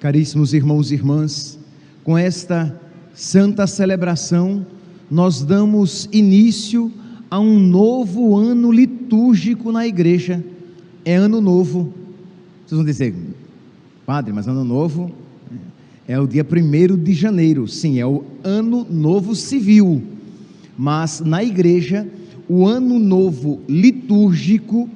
Caríssimos 0.00 0.54
irmãos 0.54 0.90
e 0.90 0.94
irmãs, 0.94 1.58
com 2.02 2.16
esta 2.16 2.74
santa 3.12 3.66
celebração, 3.66 4.64
nós 5.10 5.42
damos 5.42 6.08
início 6.10 6.90
a 7.30 7.38
um 7.38 7.58
novo 7.58 8.34
ano 8.34 8.72
litúrgico 8.72 9.70
na 9.70 9.86
igreja. 9.86 10.42
É 11.04 11.16
ano 11.16 11.38
novo. 11.38 11.92
Vocês 12.66 12.78
vão 12.78 12.84
dizer, 12.84 13.14
padre, 14.06 14.32
mas 14.32 14.48
ano 14.48 14.64
novo 14.64 15.12
é 16.08 16.18
o 16.18 16.26
dia 16.26 16.46
1 16.50 16.96
de 16.96 17.12
janeiro. 17.12 17.68
Sim, 17.68 18.00
é 18.00 18.06
o 18.06 18.24
ano 18.42 18.86
novo 18.88 19.36
civil. 19.36 20.02
Mas 20.78 21.20
na 21.20 21.44
igreja, 21.44 22.08
o 22.48 22.66
ano 22.66 22.98
novo 22.98 23.60
litúrgico 23.68 24.88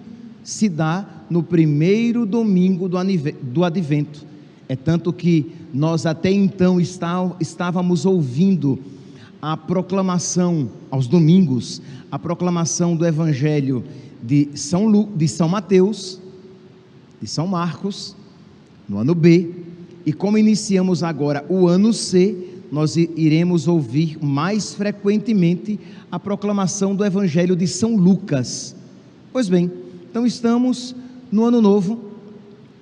se 0.43 0.67
dá 0.67 1.07
no 1.29 1.43
primeiro 1.43 2.25
domingo 2.25 2.89
do 2.89 3.65
advento. 3.65 4.33
É 4.69 4.77
tanto 4.77 5.13
que 5.13 5.53
nós 5.73 6.07
até 6.07 6.31
então 6.31 6.79
estávamos 6.81 8.07
ouvindo 8.07 8.79
a 9.43 9.57
proclamação 9.57 10.71
aos 10.91 11.07
domingos, 11.07 11.83
a 12.11 12.19
proclamação 12.19 12.97
do 12.97 13.05
Evangelho 13.05 13.85
de 14.23 14.49
São, 14.55 14.87
Lu, 14.87 15.11
de 15.15 15.29
São 15.29 15.49
Mateus, 15.49 16.19
de 17.21 17.27
São 17.27 17.47
Marcos, 17.47 18.17
no 18.89 18.99
ano 18.99 19.15
B, 19.15 19.51
e 20.07 20.13
como 20.13 20.39
iniciamos 20.39 21.03
agora 21.03 21.45
o 21.49 21.67
ano 21.67 21.93
C, 21.93 22.63
nós 22.73 22.97
iremos 22.97 23.69
ouvir 23.69 24.19
mais 24.23 24.75
frequentemente 24.75 25.79
a 26.11 26.19
proclamação 26.19 26.95
do 26.95 27.05
Evangelho 27.05 27.55
de 27.55 27.67
São 27.67 27.97
Lucas. 27.97 28.75
Pois 29.33 29.49
bem, 29.49 29.71
então 30.11 30.27
estamos 30.27 30.95
no 31.31 31.45
ano 31.45 31.61
novo, 31.61 32.14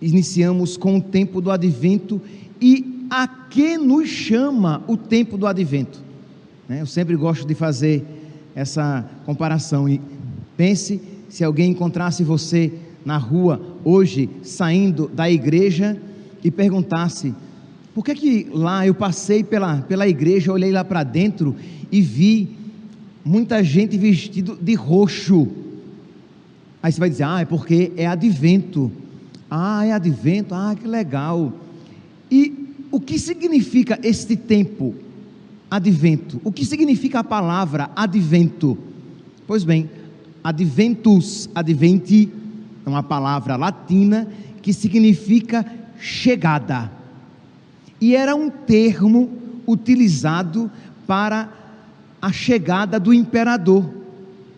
iniciamos 0.02 0.76
com 0.76 0.98
o 0.98 1.00
tempo 1.00 1.40
do 1.40 1.50
advento 1.50 2.20
e 2.60 3.06
a 3.08 3.26
que 3.26 3.78
nos 3.78 4.08
chama 4.08 4.82
o 4.86 4.96
tempo 4.96 5.38
do 5.38 5.46
advento? 5.46 6.02
Né, 6.68 6.80
eu 6.80 6.86
sempre 6.86 7.16
gosto 7.16 7.46
de 7.46 7.54
fazer 7.54 8.04
essa 8.54 9.08
comparação 9.24 9.88
e 9.88 10.00
pense 10.56 11.00
se 11.28 11.44
alguém 11.44 11.70
encontrasse 11.70 12.22
você 12.22 12.72
na 13.04 13.16
rua 13.16 13.78
hoje 13.84 14.28
saindo 14.42 15.08
da 15.08 15.30
igreja 15.30 15.96
e 16.44 16.50
perguntasse 16.50 17.34
por 17.94 18.04
que 18.04 18.14
que 18.14 18.48
lá 18.52 18.86
eu 18.86 18.94
passei 18.94 19.44
pela, 19.44 19.82
pela 19.82 20.08
igreja, 20.08 20.52
olhei 20.52 20.70
lá 20.70 20.84
para 20.84 21.02
dentro 21.02 21.54
e 21.90 22.00
vi 22.00 22.56
muita 23.24 23.62
gente 23.62 23.96
vestido 23.98 24.58
de 24.60 24.74
roxo. 24.74 25.46
Aí 26.82 26.90
você 26.90 26.98
vai 26.98 27.10
dizer, 27.10 27.24
ah, 27.24 27.40
é 27.40 27.44
porque 27.44 27.92
é 27.96 28.06
advento. 28.06 28.90
Ah, 29.54 29.84
é 29.84 29.92
advento, 29.92 30.54
ah, 30.54 30.74
que 30.74 30.88
legal. 30.88 31.52
E 32.30 32.74
o 32.90 32.98
que 32.98 33.18
significa 33.18 33.98
este 34.02 34.34
tempo, 34.34 34.94
advento? 35.70 36.40
O 36.42 36.50
que 36.50 36.64
significa 36.64 37.18
a 37.18 37.24
palavra 37.24 37.90
advento? 37.94 38.78
Pois 39.46 39.62
bem, 39.62 39.90
adventus, 40.42 41.50
adventi, 41.54 42.32
é 42.86 42.88
uma 42.88 43.02
palavra 43.02 43.54
latina 43.56 44.26
que 44.62 44.72
significa 44.72 45.66
chegada. 46.00 46.90
E 48.00 48.16
era 48.16 48.34
um 48.34 48.48
termo 48.48 49.28
utilizado 49.68 50.70
para 51.06 51.52
a 52.22 52.32
chegada 52.32 52.98
do 52.98 53.12
imperador. 53.12 53.84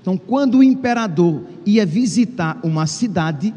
Então, 0.00 0.16
quando 0.16 0.58
o 0.58 0.62
imperador 0.62 1.42
ia 1.66 1.84
visitar 1.84 2.60
uma 2.62 2.86
cidade, 2.86 3.52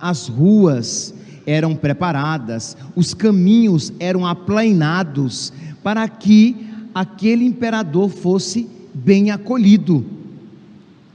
as 0.00 0.28
ruas 0.28 1.14
eram 1.46 1.74
preparadas, 1.76 2.76
os 2.96 3.12
caminhos 3.12 3.92
eram 3.98 4.26
aplainados 4.26 5.52
para 5.82 6.08
que 6.08 6.56
aquele 6.94 7.44
imperador 7.44 8.08
fosse 8.08 8.68
bem 8.94 9.30
acolhido. 9.30 10.04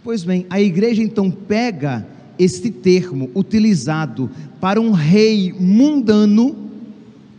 Pois 0.04 0.24
bem, 0.24 0.46
a 0.50 0.62
igreja 0.62 1.02
então 1.02 1.30
pega 1.32 2.06
este 2.38 2.70
termo 2.70 3.30
utilizado 3.36 4.30
para 4.62 4.80
um 4.80 4.92
rei 4.92 5.54
mundano 5.60 6.56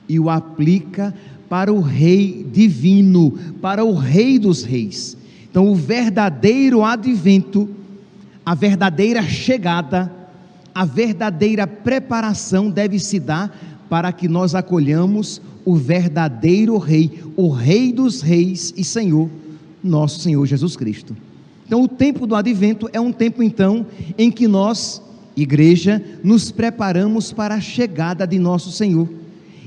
e 0.09 0.19
o 0.19 0.29
aplica 0.29 1.15
para 1.49 1.73
o 1.73 1.81
rei 1.81 2.47
divino, 2.53 3.33
para 3.61 3.85
o 3.85 3.95
rei 3.95 4.39
dos 4.39 4.63
reis. 4.63 5.17
Então, 5.51 5.69
o 5.69 5.75
verdadeiro 5.75 6.85
advento, 6.85 7.69
a 8.47 8.55
verdadeira 8.55 9.23
chegada, 9.23 10.20
a 10.75 10.85
verdadeira 10.85 11.67
preparação 11.67 12.71
deve 12.71 12.99
se 12.99 13.19
dar 13.19 13.87
para 13.89 14.13
que 14.13 14.29
nós 14.29 14.55
acolhamos 14.55 15.43
o 15.65 15.75
verdadeiro 15.75 16.79
Rei, 16.79 17.23
o 17.37 17.51
Rei 17.51 17.93
dos 17.93 18.21
Reis 18.21 18.73
e 18.77 18.85
Senhor, 18.85 19.29
nosso 19.83 20.21
Senhor 20.21 20.47
Jesus 20.47 20.77
Cristo. 20.77 21.17
Então, 21.67 21.83
o 21.83 21.89
tempo 21.89 22.27
do 22.27 22.35
advento 22.35 22.89
é 22.93 23.01
um 23.01 23.13
tempo, 23.13 23.43
então, 23.43 23.87
em 24.19 24.31
que 24.31 24.49
nós, 24.49 25.03
igreja, 25.37 26.03
nos 26.23 26.51
preparamos 26.51 27.33
para 27.33 27.55
a 27.55 27.61
chegada 27.61 28.27
de 28.27 28.39
nosso 28.39 28.73
Senhor. 28.73 29.09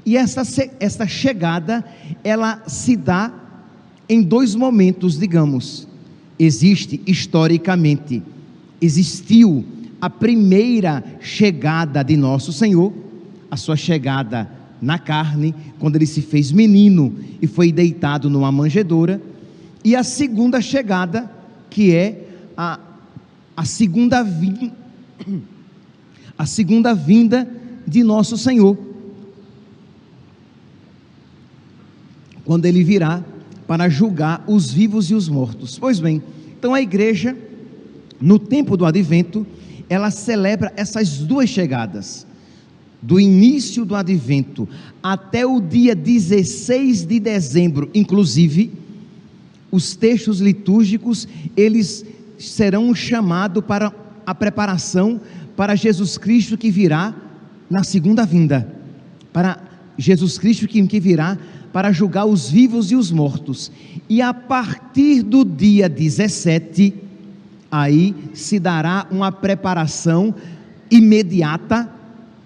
E 0.06 0.18
essa, 0.18 0.42
essa 0.80 1.08
chegada, 1.08 1.84
ela 2.24 2.62
se 2.68 2.96
dá 2.98 3.32
em 4.10 4.22
dois 4.22 4.54
momentos, 4.54 5.18
digamos. 5.18 5.88
Existe 6.38 7.00
historicamente, 7.08 8.22
existiu 8.82 9.64
a 10.04 10.10
primeira 10.10 11.02
chegada 11.22 12.04
de 12.04 12.18
nosso 12.18 12.52
Senhor, 12.52 12.92
a 13.50 13.56
sua 13.56 13.78
chegada 13.78 14.52
na 14.82 15.00
carne, 15.00 15.56
quando 15.80 15.96
ele 15.96 16.06
se 16.06 16.22
fez 16.22 16.52
menino 16.52 17.18
e 17.42 17.48
foi 17.48 17.72
deitado 17.72 18.30
numa 18.30 18.52
manjedoura, 18.52 19.22
e 19.82 19.96
a 19.96 20.04
segunda 20.04 20.60
chegada, 20.60 21.32
que 21.70 21.96
é 21.96 22.28
a, 22.58 22.82
a 23.56 23.64
segunda 23.64 24.22
vinda, 24.24 24.74
a 26.38 26.46
segunda 26.46 26.94
vinda 26.94 27.50
de 27.88 28.04
nosso 28.04 28.38
Senhor, 28.38 28.78
quando 32.44 32.66
ele 32.66 32.84
virá 32.84 33.24
para 33.66 33.88
julgar 33.88 34.44
os 34.48 34.70
vivos 34.70 35.10
e 35.10 35.16
os 35.16 35.30
mortos. 35.30 35.80
Pois 35.80 36.02
bem, 36.02 36.22
então 36.60 36.74
a 36.74 36.82
igreja, 36.82 37.38
no 38.20 38.38
tempo 38.38 38.76
do 38.76 38.86
advento, 38.86 39.48
ela 39.94 40.10
celebra 40.10 40.74
essas 40.76 41.20
duas 41.20 41.48
chegadas, 41.48 42.26
do 43.00 43.20
início 43.20 43.86
do 43.86 43.96
advento 43.96 44.68
até 45.04 45.46
o 45.46 45.62
dia 45.62 45.94
16 45.94 47.06
de 47.06 47.20
dezembro, 47.20 47.92
inclusive, 47.94 48.72
os 49.70 49.96
textos 49.96 50.40
litúrgicos, 50.40 51.28
eles 51.56 52.06
serão 52.40 52.96
chamados 52.96 53.64
para 53.64 53.94
a 54.26 54.34
preparação 54.34 55.22
para 55.56 55.76
Jesus 55.76 56.18
Cristo 56.18 56.58
que 56.58 56.72
virá 56.72 57.14
na 57.70 57.84
segunda 57.84 58.26
vinda, 58.26 58.68
para 59.32 59.62
Jesus 59.96 60.40
Cristo 60.40 60.68
que, 60.68 60.82
que 60.88 61.00
virá 61.00 61.38
para 61.72 61.92
julgar 61.92 62.26
os 62.26 62.50
vivos 62.50 62.92
e 62.92 62.96
os 62.96 63.12
mortos. 63.12 63.72
E 64.10 64.22
a 64.22 64.34
partir 64.34 65.22
do 65.22 65.44
dia 65.44 65.88
17, 65.88 66.94
aí 67.74 68.14
se 68.36 68.60
dará 68.60 69.08
uma 69.10 69.32
preparação 69.32 70.32
imediata 70.92 71.90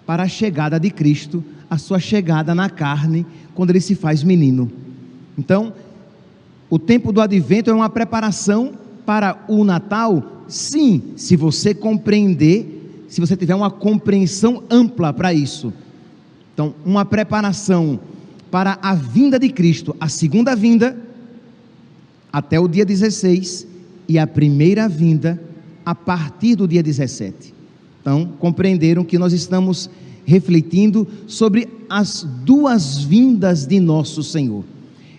para 0.06 0.24
a 0.24 0.28
chegada 0.28 0.80
de 0.80 0.90
Cristo, 0.90 1.44
a 1.69 1.78
sua 1.78 2.00
chegada 2.00 2.56
na 2.56 2.69
carne, 2.69 3.25
quando 3.54 3.72
ele 3.72 3.81
se 3.81 3.94
faz 3.94 4.24
menino. 4.24 4.72
Então, 5.38 5.74
o 6.69 6.80
tempo 6.80 7.12
do 7.12 7.19
advento 7.19 7.69
é 7.69 7.74
uma 7.74 7.90
preparação 7.90 8.72
para 9.06 9.44
o 9.50 9.66
Natal? 9.66 10.46
Sim, 10.48 11.12
se 11.18 11.36
você 11.36 11.74
compreender, 11.74 13.06
se 13.10 13.19
você 13.19 13.36
tiver 13.36 13.56
uma 13.56 13.69
compreensão 13.69 14.63
ampla 14.69 15.12
para 15.12 15.34
isso. 15.34 15.74
Então, 16.54 16.74
uma 16.86 17.04
preparação 17.04 18.00
para 18.50 18.80
a 18.81 18.96
vinda 18.96 19.38
de 19.38 19.50
Cristo, 19.50 19.94
a 20.00 20.07
segunda 20.07 20.56
vinda, 20.56 20.98
até 22.31 22.57
o 22.57 22.68
dia 22.68 22.86
16, 22.86 23.68
e 24.07 24.18
a 24.18 24.25
primeira 24.25 24.88
vinda 24.88 25.42
a 25.86 25.94
partir 25.94 26.56
do 26.56 26.68
dia 26.68 26.83
17. 26.83 27.54
Então, 28.01 28.30
compreenderam 28.39 29.04
que 29.04 29.18
nós 29.18 29.33
estamos 29.33 29.89
refletindo 30.25 31.07
sobre 31.25 31.68
as 31.89 32.24
duas 32.44 32.98
vindas 33.00 33.65
de 33.65 33.80
nosso 33.80 34.24
Senhor. 34.24 34.63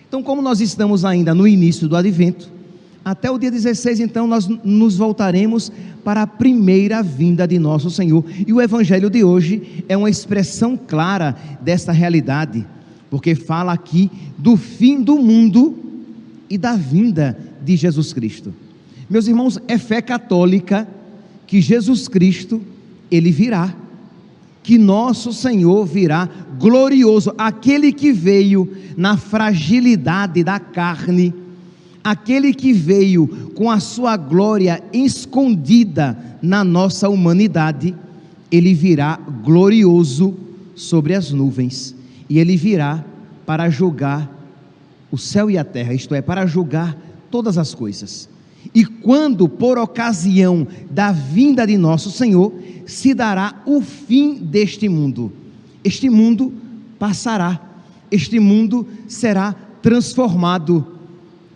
Então, 0.07 0.23
como 0.23 0.41
nós 0.41 0.61
estamos 0.61 1.05
ainda 1.05 1.33
no 1.33 1.47
início 1.47 1.87
do 1.87 1.95
advento, 1.95 2.51
até 3.03 3.31
o 3.31 3.37
dia 3.37 3.49
16, 3.49 3.99
então, 3.99 4.27
nós 4.27 4.47
nos 4.63 4.97
voltaremos 4.97 5.71
para 6.03 6.23
a 6.23 6.27
primeira 6.27 7.01
vinda 7.01 7.47
de 7.47 7.57
nosso 7.57 7.89
Senhor. 7.89 8.23
E 8.45 8.51
o 8.53 8.61
evangelho 8.61 9.09
de 9.09 9.23
hoje 9.23 9.83
é 9.87 9.95
uma 9.97 10.09
expressão 10.09 10.77
clara 10.77 11.35
dessa 11.61 11.91
realidade, 11.91 12.65
porque 13.09 13.35
fala 13.35 13.73
aqui 13.73 14.11
do 14.37 14.57
fim 14.57 15.01
do 15.01 15.17
mundo 15.17 15.77
e 16.49 16.57
da 16.57 16.75
vinda 16.75 17.37
de 17.63 17.75
Jesus 17.75 18.13
Cristo. 18.13 18.53
Meus 19.09 19.27
irmãos, 19.27 19.59
é 19.67 19.77
fé 19.77 20.01
católica 20.01 20.87
que 21.47 21.59
Jesus 21.59 22.07
Cristo, 22.07 22.61
ele 23.09 23.31
virá. 23.31 23.75
que 24.61 24.77
nosso 24.77 25.33
Senhor 25.33 25.83
virá 25.85 26.29
glorioso, 26.59 27.33
aquele 27.37 27.91
que 27.91 28.11
veio 28.11 28.71
na 28.95 29.17
fragilidade 29.17 30.43
da 30.43 30.59
carne, 30.59 31.33
aquele 32.03 32.53
que 32.53 32.71
veio 32.71 33.27
com 33.55 33.71
a 33.71 33.79
sua 33.79 34.15
glória 34.15 34.83
escondida 34.93 36.15
na 36.41 36.63
nossa 36.63 37.09
humanidade, 37.09 37.95
ele 38.51 38.75
virá 38.75 39.19
glorioso 39.43 40.35
sobre 40.75 41.15
as 41.15 41.31
nuvens, 41.31 41.95
e 42.29 42.37
ele 42.37 42.55
virá 42.55 43.03
para 43.45 43.69
julgar 43.71 44.29
o 45.11 45.17
céu 45.17 45.49
e 45.49 45.57
a 45.57 45.63
terra, 45.63 45.93
isto 45.95 46.13
é, 46.13 46.21
para 46.21 46.45
julgar 46.45 46.95
todas 47.31 47.57
as 47.57 47.73
coisas. 47.73 48.29
E 48.73 48.85
quando, 48.85 49.47
por 49.49 49.77
ocasião 49.77 50.67
da 50.89 51.11
vinda 51.11 51.65
de 51.65 51.77
nosso 51.77 52.11
Senhor, 52.11 52.53
se 52.85 53.13
dará 53.13 53.61
o 53.65 53.81
fim 53.81 54.35
deste 54.35 54.87
mundo. 54.87 55.31
Este 55.83 56.09
mundo 56.09 56.53
passará, 56.97 57.59
este 58.11 58.39
mundo 58.39 58.87
será 59.07 59.53
transformado. 59.81 60.85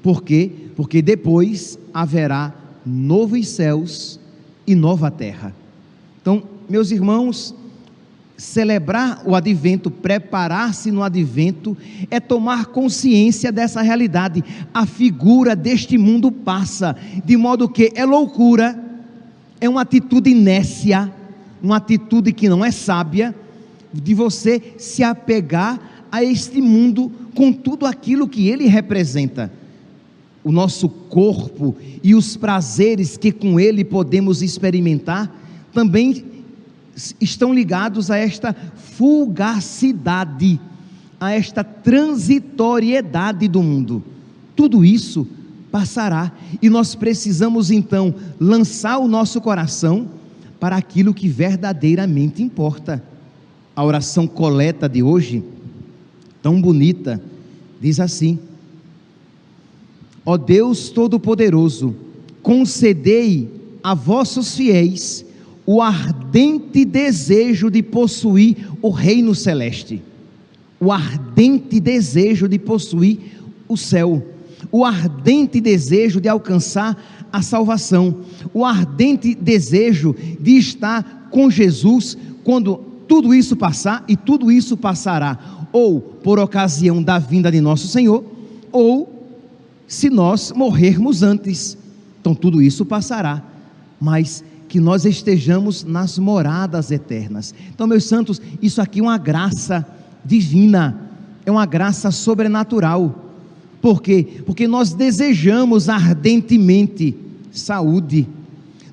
Por 0.02 0.24
quê? 0.24 0.52
Porque 0.76 1.02
depois 1.02 1.78
haverá 1.94 2.54
novos 2.86 3.48
céus 3.48 4.20
e 4.66 4.76
nova 4.76 5.12
terra. 5.12 5.56
Então, 6.22 6.44
meus 6.70 6.92
irmãos, 6.92 7.54
celebrar 8.38 9.22
o 9.26 9.36
advento, 9.36 9.92
preparar-se 9.92 10.92
no 10.92 11.04
advento, 11.04 11.78
é 12.10 12.20
tomar 12.20 12.68
consciência 12.68 13.52
dessa 13.52 13.82
realidade. 13.82 14.44
A 14.74 14.86
figura 14.86 15.56
deste 15.56 15.98
mundo 15.98 16.32
passa, 16.32 16.96
de 17.24 17.38
modo 17.38 17.70
que 17.70 17.92
é 17.96 18.06
loucura, 18.06 18.82
é 19.62 19.70
uma 19.70 19.82
atitude 19.82 20.30
inércia, 20.30 21.12
uma 21.62 21.78
atitude 21.78 22.34
que 22.34 22.50
não 22.50 22.66
é 22.66 22.72
sábia, 22.72 23.34
de 23.94 24.14
você 24.14 24.74
se 24.78 25.04
apegar 25.04 25.80
a 26.12 26.24
este 26.24 26.62
mundo 26.62 27.12
com 27.36 27.52
tudo 27.52 27.86
aquilo 27.86 28.28
que 28.28 28.48
ele 28.50 28.66
representa. 28.66 29.52
O 30.44 30.52
nosso 30.52 30.90
corpo 30.90 31.76
e 32.04 32.14
os 32.14 32.36
prazeres 32.36 33.16
que 33.16 33.32
com 33.32 33.60
ele 33.60 33.84
podemos 33.86 34.42
experimentar 34.42 35.34
também 35.72 36.33
estão 37.20 37.54
ligados 37.54 38.12
a 38.12 38.18
esta 38.18 38.56
fugacidade, 38.76 40.60
a 41.20 41.32
esta 41.32 41.64
transitoriedade 41.64 43.48
do 43.48 43.64
mundo. 43.64 44.04
Tudo 44.56 44.86
isso 44.86 45.28
passará 45.72 46.32
e 46.62 46.70
nós 46.70 46.94
precisamos 46.94 47.72
então 47.72 48.14
lançar 48.40 49.00
o 49.00 49.08
nosso 49.08 49.42
coração 49.42 50.08
para 50.60 50.76
aquilo 50.78 51.14
que 51.14 51.28
verdadeiramente 51.28 52.44
importa. 52.44 53.04
A 53.76 53.84
oração 53.84 54.28
coleta 54.28 54.88
de 54.88 55.02
hoje, 55.02 55.44
tão 56.44 56.62
bonita, 56.62 57.20
diz 57.82 58.00
assim: 58.00 58.38
Ó 60.24 60.38
Deus 60.38 60.90
Todo-Poderoso, 60.90 61.96
concedei 62.44 63.50
a 63.84 63.96
vossos 63.96 64.56
fiéis 64.56 65.26
o 65.66 65.82
ardente 65.82 66.84
desejo 66.84 67.70
de 67.70 67.82
possuir 67.82 68.68
o 68.82 68.90
reino 68.90 69.34
celeste, 69.34 70.02
o 70.80 70.92
ardente 70.92 71.80
desejo 71.80 72.48
de 72.48 72.60
possuir 72.60 73.20
o 73.68 73.78
céu, 73.78 74.22
o 74.72 74.84
ardente 74.84 75.62
desejo 75.62 76.20
de 76.20 76.28
alcançar 76.28 77.28
a 77.32 77.42
salvação, 77.42 78.18
o 78.54 78.66
ardente 78.66 79.34
desejo 79.34 80.16
de 80.40 80.58
estar 80.58 81.30
com 81.32 81.50
Jesus 81.50 82.18
quando 82.44 82.78
tudo 83.08 83.34
isso 83.34 83.56
passar, 83.56 84.04
e 84.08 84.16
tudo 84.16 84.52
isso 84.52 84.76
passará, 84.76 85.68
ou 85.72 86.00
por 86.00 86.40
ocasião 86.40 87.02
da 87.02 87.20
vinda 87.20 87.52
de 87.52 87.62
nosso 87.62 87.88
Senhor, 87.88 88.24
ou 88.72 89.24
se 89.88 90.10
nós 90.10 90.52
morrermos 90.52 91.24
antes. 91.24 91.78
Então 92.20 92.34
tudo 92.34 92.62
isso 92.62 92.86
passará, 92.86 93.44
mas 94.00 94.44
que 94.74 94.80
nós 94.80 95.06
estejamos 95.06 95.84
nas 95.84 96.18
moradas 96.18 96.90
eternas. 96.90 97.54
Então, 97.72 97.86
meus 97.86 98.06
santos, 98.06 98.42
isso 98.60 98.82
aqui 98.82 99.02
é 99.02 99.04
uma 99.04 99.20
graça 99.20 99.88
divina, 100.26 101.00
é 101.46 101.52
uma 101.52 101.68
graça 101.68 102.10
sobrenatural. 102.10 103.24
Por 103.80 104.02
quê? 104.02 104.42
Porque 104.48 104.68
nós 104.68 104.92
desejamos 104.92 105.90
ardentemente 105.90 107.16
saúde. 107.52 108.28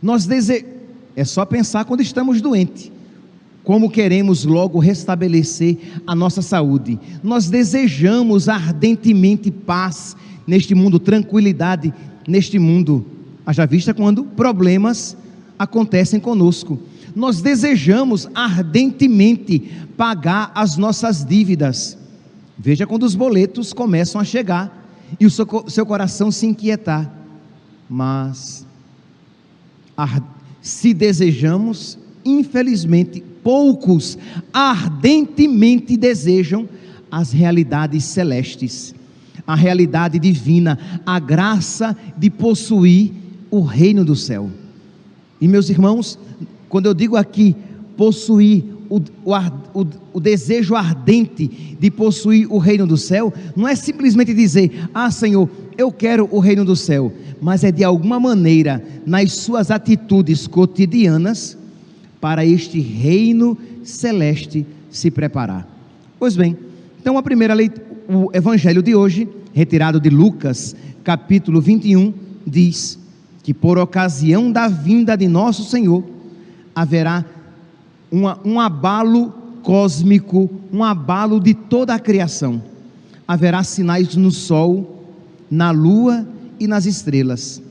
Nós 0.03 0.27
dese... 0.27 0.67
É 1.17 1.25
só 1.25 1.47
pensar 1.47 1.87
quando 1.87 2.03
estamos 2.03 2.43
doentes. 2.43 2.93
Como 3.65 3.89
queremos 3.89 4.45
logo 4.45 4.79
restabelecer 4.81 5.79
a 6.07 6.15
nossa 6.15 6.43
saúde. 6.43 7.01
Nós 7.23 7.49
desejamos 7.49 8.51
ardentemente 8.51 9.51
paz 9.51 10.15
neste 10.47 10.75
mundo, 10.75 10.99
tranquilidade 10.99 11.91
neste 12.29 12.59
mundo. 12.59 13.07
Haja 13.47 13.65
vista 13.65 13.95
quando 13.95 14.25
problemas 14.25 15.17
acontecem 15.61 16.19
conosco. 16.19 16.81
Nós 17.15 17.43
desejamos 17.43 18.27
ardentemente 18.35 19.71
pagar 19.95 20.51
as 20.55 20.79
nossas 20.79 21.23
dívidas. 21.23 21.99
Veja 22.59 22.87
quando 22.87 23.03
os 23.03 23.15
boletos 23.15 23.75
começam 23.75 24.19
a 24.19 24.25
chegar 24.25 24.91
e 25.21 25.27
o 25.27 25.31
seu, 25.31 25.47
seu 25.69 25.85
coração 25.85 26.31
se 26.31 26.47
inquietar. 26.47 27.13
Mas, 27.87 28.67
se 30.63 30.95
desejamos, 30.95 31.99
infelizmente, 32.25 33.23
poucos 33.43 34.17
ardentemente 34.55 35.95
desejam 35.95 36.67
as 37.11 37.33
realidades 37.33 38.05
celestes, 38.05 38.95
a 39.47 39.55
realidade 39.55 40.19
divina, 40.19 40.79
a 41.05 41.19
graça 41.19 41.95
de 42.17 42.31
possuir 42.31 43.13
o 43.51 43.61
reino 43.61 44.07
do 44.07 44.17
céu. 44.17 44.51
E 45.41 45.49
meus 45.49 45.71
irmãos, 45.71 46.19
quando 46.69 46.87
eu 46.87 46.95
digo 46.95 47.17
aqui 47.17 47.57
possuir 47.97 48.65
o, 48.89 48.99
o, 49.25 49.87
o, 50.13 50.21
desejo 50.21 50.75
ardente 50.75 51.77
de 51.79 51.91
possuir 51.91 52.47
o 52.53 52.59
reino 52.59 52.87
do 52.87 52.97
céu, 52.97 53.33
não 53.57 53.67
é 53.67 53.75
simplesmente 53.75 54.35
dizer, 54.35 54.89
ah 54.93 55.11
Senhor, 55.11 55.49
eu 55.79 55.93
quero 55.93 56.29
o 56.31 56.41
reino 56.41 56.65
do 56.65 56.75
céu, 56.75 57.13
mas 57.41 57.65
é 57.65 57.71
de 57.71 57.85
alguma 57.85 58.19
maneira, 58.19 58.85
nas 59.07 59.33
suas 59.33 59.71
atitudes 59.71 60.47
cotidianas, 60.47 61.57
para 62.21 62.45
este 62.45 62.81
reino 62.81 63.57
celeste 63.83 64.67
se 64.91 65.11
preparar. 65.11 65.67
Pois 66.19 66.37
bem, 66.37 66.57
então 67.01 67.17
a 67.17 67.23
primeira 67.23 67.55
leitura, 67.55 67.87
o 68.09 68.29
evangelho 68.35 68.83
de 68.83 68.95
hoje, 68.95 69.27
retirado 69.55 70.01
de 70.01 70.11
Lucas, 70.11 70.77
capítulo 71.03 71.61
21, 71.61 72.13
diz: 72.47 72.99
que 73.43 73.55
por 73.55 73.79
ocasião 73.79 74.53
da 74.53 74.69
vinda 74.69 75.17
de 75.17 75.27
nosso 75.27 75.65
Senhor 75.65 76.05
haverá 76.75 77.25
uma, 78.11 78.39
um 78.45 78.61
abalo 78.61 79.33
cósmico, 79.63 80.51
um 80.73 80.85
abalo 80.85 81.41
de 81.41 81.55
toda 81.55 81.95
a 81.95 81.99
criação. 81.99 82.63
Haverá 83.27 83.63
sinais 83.63 84.15
no 84.17 84.31
sol, 84.31 85.05
na 85.51 85.71
lua 85.71 86.27
e 86.59 86.67
nas 86.67 86.87
estrelas. 86.87 87.63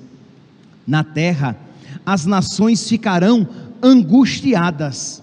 Na 0.88 1.04
terra, 1.04 1.56
as 2.06 2.26
nações 2.26 2.88
ficarão 2.88 3.48
angustiadas, 3.82 5.22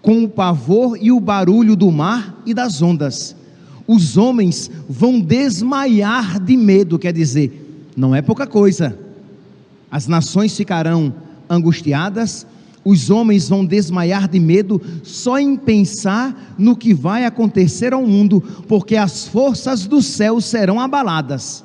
com 0.00 0.24
o 0.24 0.28
pavor 0.28 0.96
e 1.00 1.10
o 1.10 1.20
barulho 1.20 1.76
do 1.76 1.90
mar 1.90 2.40
e 2.46 2.54
das 2.54 2.80
ondas. 2.80 3.34
Os 3.86 4.16
homens 4.16 4.70
vão 4.88 5.20
desmaiar 5.20 6.40
de 6.40 6.56
medo, 6.56 6.98
quer 6.98 7.12
dizer, 7.12 7.90
não 7.96 8.14
é 8.14 8.22
pouca 8.22 8.46
coisa 8.46 9.05
as 9.90 10.06
nações 10.06 10.56
ficarão 10.56 11.14
angustiadas, 11.48 12.46
os 12.84 13.10
homens 13.10 13.48
vão 13.48 13.64
desmaiar 13.64 14.28
de 14.28 14.38
medo 14.38 14.80
só 15.02 15.38
em 15.38 15.56
pensar 15.56 16.54
no 16.56 16.76
que 16.76 16.94
vai 16.94 17.24
acontecer 17.24 17.92
ao 17.92 18.06
mundo, 18.06 18.40
porque 18.68 18.94
as 18.94 19.26
forças 19.26 19.86
do 19.86 20.00
céu 20.00 20.40
serão 20.40 20.78
abaladas. 20.78 21.64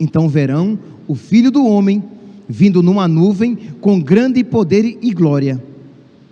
Então 0.00 0.28
verão 0.28 0.78
o 1.06 1.14
Filho 1.14 1.50
do 1.50 1.66
Homem 1.66 2.02
vindo 2.48 2.82
numa 2.82 3.06
nuvem 3.06 3.56
com 3.80 4.00
grande 4.00 4.42
poder 4.44 4.98
e 5.02 5.12
glória. 5.12 5.62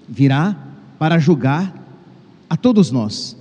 Virá 0.09 0.57
para 0.99 1.19
julgar 1.19 1.87
a 2.49 2.57
todos 2.57 2.91
nós. 2.91 3.37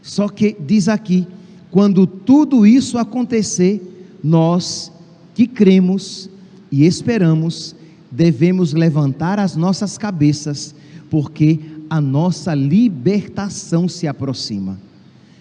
Só 0.00 0.28
que 0.28 0.56
diz 0.58 0.88
aqui, 0.88 1.26
quando 1.70 2.06
tudo 2.06 2.66
isso 2.66 2.96
acontecer, 2.96 4.16
nós 4.22 4.92
que 5.34 5.46
cremos 5.46 6.30
e 6.70 6.84
esperamos, 6.84 7.74
devemos 8.10 8.72
levantar 8.72 9.38
as 9.38 9.56
nossas 9.56 9.98
cabeças, 9.98 10.74
porque 11.10 11.60
a 11.88 12.00
nossa 12.00 12.54
libertação 12.54 13.88
se 13.88 14.06
aproxima. 14.06 14.78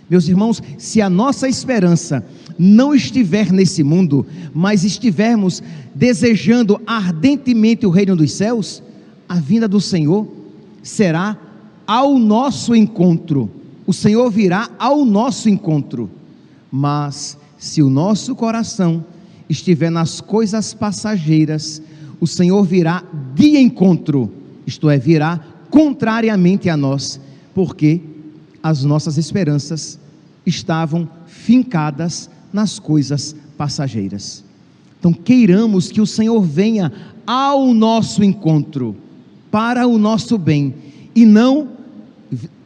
Meus 0.09 0.27
irmãos, 0.27 0.63
se 0.77 1.01
a 1.01 1.09
nossa 1.09 1.49
esperança 1.49 2.25
não 2.57 2.95
estiver 2.95 3.51
nesse 3.51 3.83
mundo, 3.83 4.25
mas 4.53 4.85
estivermos 4.85 5.61
desejando 5.93 6.79
ardentemente 6.87 7.85
o 7.85 7.89
reino 7.89 8.15
dos 8.15 8.31
céus, 8.31 8.81
a 9.27 9.35
vinda 9.35 9.67
do 9.67 9.81
Senhor 9.81 10.25
será 10.81 11.37
ao 11.85 12.17
nosso 12.17 12.73
encontro. 12.73 13.51
O 13.85 13.93
Senhor 13.93 14.29
virá 14.31 14.69
ao 14.79 15.03
nosso 15.05 15.49
encontro. 15.49 16.09
Mas 16.71 17.37
se 17.57 17.81
o 17.81 17.89
nosso 17.89 18.35
coração 18.35 19.03
estiver 19.49 19.89
nas 19.89 20.21
coisas 20.21 20.73
passageiras, 20.73 21.81
o 22.19 22.27
Senhor 22.27 22.63
virá 22.63 23.03
de 23.35 23.57
encontro, 23.57 24.31
isto 24.65 24.89
é, 24.89 24.97
virá 24.97 25.39
contrariamente 25.69 26.69
a 26.69 26.77
nós, 26.77 27.19
porque 27.53 28.01
as 28.61 28.83
nossas 28.83 29.17
esperanças 29.17 29.99
estavam 30.45 31.07
fincadas 31.25 32.29
nas 32.51 32.79
coisas 32.79 33.35
passageiras. 33.57 34.43
Então, 34.99 35.13
queiramos 35.13 35.91
que 35.91 36.01
o 36.01 36.07
Senhor 36.07 36.41
venha 36.41 36.91
ao 37.25 37.73
nosso 37.73 38.23
encontro, 38.23 38.95
para 39.51 39.87
o 39.87 39.97
nosso 39.97 40.37
bem, 40.37 40.73
e 41.15 41.25
não 41.25 41.77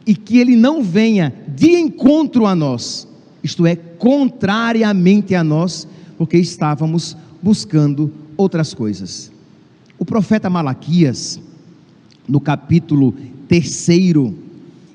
e 0.04 0.14
que 0.14 0.38
ele 0.38 0.56
não 0.56 0.82
venha 0.82 1.32
de 1.48 1.70
encontro 1.76 2.46
a 2.46 2.54
nós, 2.54 3.06
isto 3.42 3.66
é, 3.66 3.76
contrariamente 3.76 5.34
a 5.34 5.44
nós, 5.44 5.86
porque 6.22 6.38
estávamos 6.38 7.16
buscando 7.42 8.12
outras 8.36 8.72
coisas. 8.72 9.32
O 9.98 10.04
profeta 10.04 10.48
Malaquias, 10.48 11.40
no 12.28 12.40
capítulo 12.40 13.12
3, 13.48 13.88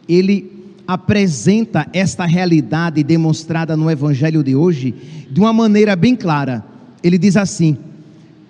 ele 0.07 0.49
apresenta 0.87 1.85
esta 1.91 2.25
realidade 2.25 3.03
demonstrada 3.03 3.75
no 3.75 3.91
evangelho 3.91 4.41
de 4.41 4.55
hoje 4.55 4.95
de 5.29 5.37
uma 5.41 5.51
maneira 5.51 5.97
bem 5.97 6.15
clara. 6.15 6.63
Ele 7.03 7.17
diz 7.17 7.35
assim: 7.35 7.75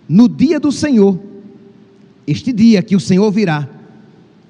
No 0.08 0.30
dia 0.30 0.60
do 0.60 0.72
Senhor, 0.72 1.20
este 2.28 2.54
dia 2.54 2.84
que 2.84 2.96
o 2.96 3.00
Senhor 3.00 3.32
virá, 3.32 3.68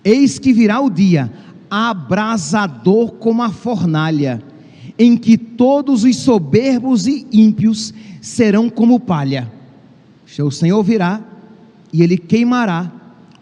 eis 0.03 0.37
que 0.37 0.51
virá 0.51 0.81
o 0.81 0.89
dia 0.89 1.31
abrasador 1.69 3.11
como 3.13 3.41
a 3.41 3.49
fornalha, 3.49 4.43
em 4.97 5.15
que 5.15 5.37
todos 5.37 6.03
os 6.03 6.15
soberbos 6.17 7.07
e 7.07 7.27
ímpios 7.31 7.93
serão 8.21 8.69
como 8.69 8.99
palha. 8.99 9.51
O 10.39 10.51
Senhor 10.51 10.83
virá 10.83 11.21
e 11.93 12.01
ele 12.01 12.17
queimará 12.17 12.91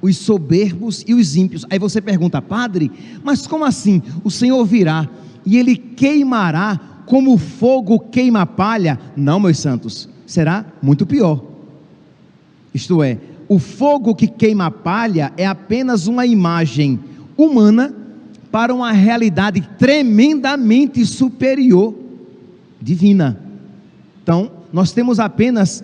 os 0.01 0.17
soberbos 0.17 1.03
e 1.07 1.13
os 1.13 1.35
ímpios. 1.35 1.65
Aí 1.69 1.79
você 1.79 2.01
pergunta, 2.01 2.41
padre, 2.41 2.91
mas 3.23 3.47
como 3.47 3.65
assim? 3.65 4.01
O 4.23 4.29
Senhor 4.29 4.63
virá 4.65 5.09
e 5.45 5.57
ele 5.57 5.75
queimará 5.75 6.79
como 7.05 7.37
fogo 7.37 7.99
queima 7.99 8.45
palha? 8.45 8.99
Não, 9.15 9.39
meus 9.39 9.59
santos, 9.59 10.09
será 10.25 10.65
muito 10.81 11.05
pior. 11.05 11.43
Isto 12.73 13.01
é, 13.01 13.17
o 13.47 13.59
fogo 13.59 14.15
que 14.15 14.27
queima 14.27 14.69
palha 14.69 15.31
é 15.37 15.45
apenas 15.45 16.07
uma 16.07 16.25
imagem 16.25 16.99
humana 17.37 18.04
para 18.55 18.73
uma 18.73 18.93
realidade 18.93 19.59
tremendamente 19.77 21.05
superior, 21.05 21.93
divina. 22.81 23.37
Então, 24.23 24.49
nós 24.71 24.93
temos 24.93 25.19
apenas 25.19 25.83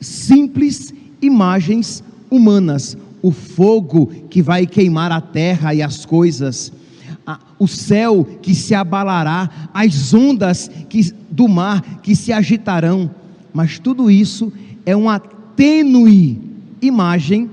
simples 0.00 0.92
imagens 1.22 2.02
humanas, 2.28 2.98
o 3.22 3.30
fogo 3.30 4.08
que 4.28 4.42
vai 4.42 4.66
queimar 4.66 5.12
a 5.12 5.20
terra 5.20 5.72
e 5.76 5.80
as 5.80 6.04
coisas, 6.04 6.72
o 7.56 7.68
céu 7.68 8.26
que 8.42 8.52
se 8.52 8.74
abalará, 8.74 9.48
as 9.72 10.12
ondas 10.12 10.68
que, 10.88 11.14
do 11.30 11.46
mar 11.46 12.00
que 12.02 12.16
se 12.16 12.32
agitarão, 12.32 13.08
mas 13.54 13.78
tudo 13.78 14.10
isso 14.10 14.52
é 14.84 14.96
uma 14.96 15.20
tênue 15.20 16.42
imagem 16.82 17.48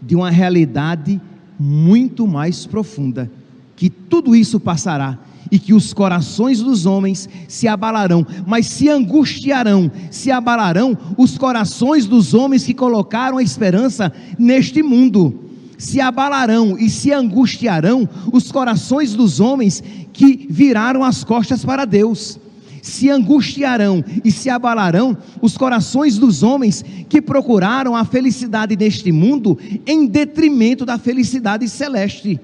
de 0.00 0.14
uma 0.14 0.30
realidade 0.30 1.20
muito 1.58 2.28
mais 2.28 2.64
profunda, 2.64 3.28
que 3.76 3.90
tudo 3.90 4.34
isso 4.36 4.60
passará 4.60 5.18
e 5.52 5.58
que 5.58 5.74
os 5.74 5.92
corações 5.92 6.60
dos 6.60 6.86
homens 6.86 7.28
se 7.46 7.68
abalarão, 7.68 8.26
mas 8.46 8.66
se 8.66 8.88
angustiarão, 8.88 9.92
se 10.10 10.30
abalarão 10.30 10.96
os 11.18 11.36
corações 11.36 12.06
dos 12.06 12.32
homens 12.32 12.64
que 12.64 12.72
colocaram 12.72 13.36
a 13.36 13.42
esperança 13.42 14.10
neste 14.38 14.82
mundo. 14.82 15.50
Se 15.76 16.00
abalarão 16.00 16.78
e 16.78 16.88
se 16.88 17.12
angustiarão 17.12 18.08
os 18.32 18.50
corações 18.50 19.14
dos 19.14 19.40
homens 19.40 19.82
que 20.10 20.46
viraram 20.48 21.04
as 21.04 21.22
costas 21.22 21.62
para 21.62 21.84
Deus. 21.84 22.38
Se 22.80 23.10
angustiarão 23.10 24.02
e 24.24 24.30
se 24.30 24.48
abalarão 24.48 25.16
os 25.42 25.58
corações 25.58 26.16
dos 26.16 26.42
homens 26.42 26.82
que 27.10 27.20
procuraram 27.20 27.94
a 27.94 28.06
felicidade 28.06 28.74
deste 28.74 29.12
mundo 29.12 29.58
em 29.86 30.06
detrimento 30.06 30.86
da 30.86 30.96
felicidade 30.96 31.68
celeste. 31.68 32.40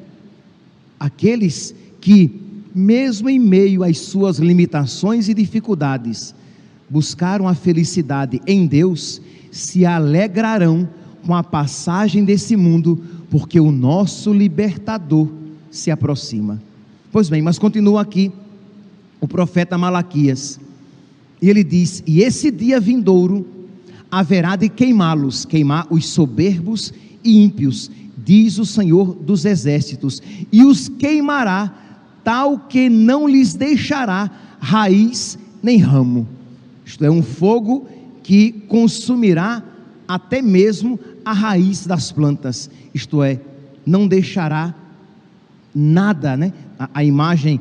Aqueles 0.99 1.75
que 2.01 2.49
mesmo 2.75 3.29
em 3.29 3.39
meio 3.39 3.83
às 3.83 3.99
suas 3.99 4.39
limitações 4.39 5.29
e 5.29 5.35
dificuldades, 5.35 6.35
buscaram 6.89 7.49
a 7.49 7.55
felicidade 7.55 8.41
em 8.47 8.67
Deus, 8.67 9.21
se 9.51 9.85
alegrarão 9.85 10.89
com 11.27 11.35
a 11.35 11.43
passagem 11.43 12.25
desse 12.25 12.57
mundo, 12.57 13.03
porque 13.31 13.59
o 13.59 13.71
nosso 13.71 14.33
libertador 14.33 15.29
se 15.71 15.91
aproxima. 15.91 16.63
Pois 17.11 17.29
bem, 17.29 17.43
mas 17.43 17.59
continua 17.59 18.01
aqui 18.01 18.31
o 19.21 19.27
profeta 19.27 19.77
Malaquias, 19.77 20.61
e 21.43 21.49
ele 21.51 21.65
diz: 21.65 22.03
E 22.07 22.21
esse 22.21 22.51
dia 22.51 22.81
vindouro 22.81 23.47
haverá 24.11 24.57
de 24.57 24.69
queimá-los, 24.69 25.45
queimar 25.45 25.87
os 25.91 26.07
soberbos 26.07 26.93
e 27.25 27.43
ímpios, 27.43 27.91
diz 28.29 28.59
o 28.59 28.67
Senhor 28.67 29.15
dos 29.15 29.47
exércitos, 29.47 30.23
e 30.53 30.63
os 30.63 30.87
queimará 30.87 31.73
tal 32.23 32.59
que 32.59 32.91
não 32.91 33.27
lhes 33.27 33.55
deixará 33.55 34.31
raiz 34.61 35.39
nem 35.63 35.79
ramo. 35.79 36.29
Isto 36.85 37.07
é, 37.07 37.11
um 37.11 37.23
fogo 37.23 37.89
que 38.23 38.53
consumirá 38.69 39.63
até 40.07 40.43
mesmo 40.43 41.01
a 41.25 41.33
raiz 41.33 41.87
das 41.87 42.13
plantas, 42.13 42.69
isto 42.93 43.23
é, 43.23 43.41
não 43.87 44.07
deixará 44.07 44.75
nada, 45.75 46.37
né? 46.37 46.53
A, 46.79 46.91
a, 46.93 47.05
imagem 47.05 47.59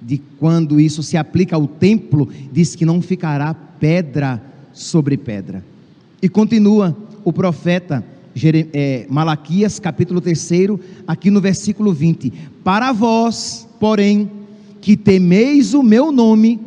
de 0.00 0.16
quando 0.38 0.80
isso 0.80 1.02
se 1.02 1.18
aplica 1.18 1.56
ao 1.56 1.66
templo 1.66 2.26
diz 2.50 2.74
que 2.74 2.86
não 2.86 3.02
ficará 3.02 3.52
pedra 3.52 4.42
sobre 4.72 5.18
pedra. 5.18 5.62
E 6.22 6.28
continua 6.28 6.96
o 7.22 7.34
profeta 7.34 8.02
Malaquias, 9.08 9.78
capítulo 9.78 10.20
3, 10.20 10.50
aqui 11.06 11.30
no 11.30 11.40
versículo 11.40 11.92
20: 11.92 12.32
Para 12.62 12.92
vós, 12.92 13.68
porém, 13.78 14.30
que 14.80 14.96
temeis 14.96 15.74
o 15.74 15.82
meu 15.82 16.10
nome, 16.12 16.60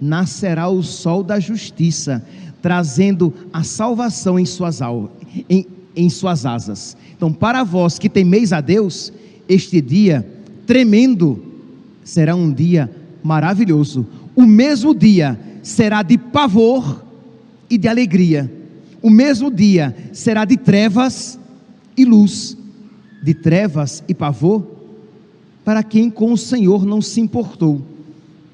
nascerá 0.00 0.68
o 0.68 0.82
sol 0.82 1.22
da 1.22 1.40
justiça, 1.40 2.24
trazendo 2.62 3.32
a 3.52 3.62
salvação 3.62 4.38
em 4.38 4.44
suas, 4.44 4.80
em, 5.48 5.66
em 5.96 6.10
suas 6.10 6.46
asas. 6.46 6.96
Então, 7.16 7.32
para 7.32 7.64
vós 7.64 7.98
que 7.98 8.08
temeis 8.08 8.52
a 8.52 8.60
Deus, 8.60 9.12
este 9.48 9.80
dia 9.80 10.26
tremendo 10.66 11.42
será 12.04 12.34
um 12.34 12.52
dia 12.52 12.90
maravilhoso. 13.22 14.06
O 14.36 14.46
mesmo 14.46 14.94
dia 14.94 15.38
será 15.62 16.02
de 16.02 16.16
pavor 16.16 17.04
e 17.68 17.76
de 17.76 17.88
alegria 17.88 18.57
o 19.02 19.10
mesmo 19.10 19.50
dia 19.50 19.94
será 20.12 20.44
de 20.44 20.56
trevas 20.56 21.38
e 21.96 22.04
luz, 22.04 22.56
de 23.22 23.34
trevas 23.34 24.02
e 24.08 24.14
pavor, 24.14 24.66
para 25.64 25.82
quem 25.82 26.10
com 26.10 26.32
o 26.32 26.38
Senhor 26.38 26.84
não 26.84 27.02
se 27.02 27.20
importou, 27.20 27.82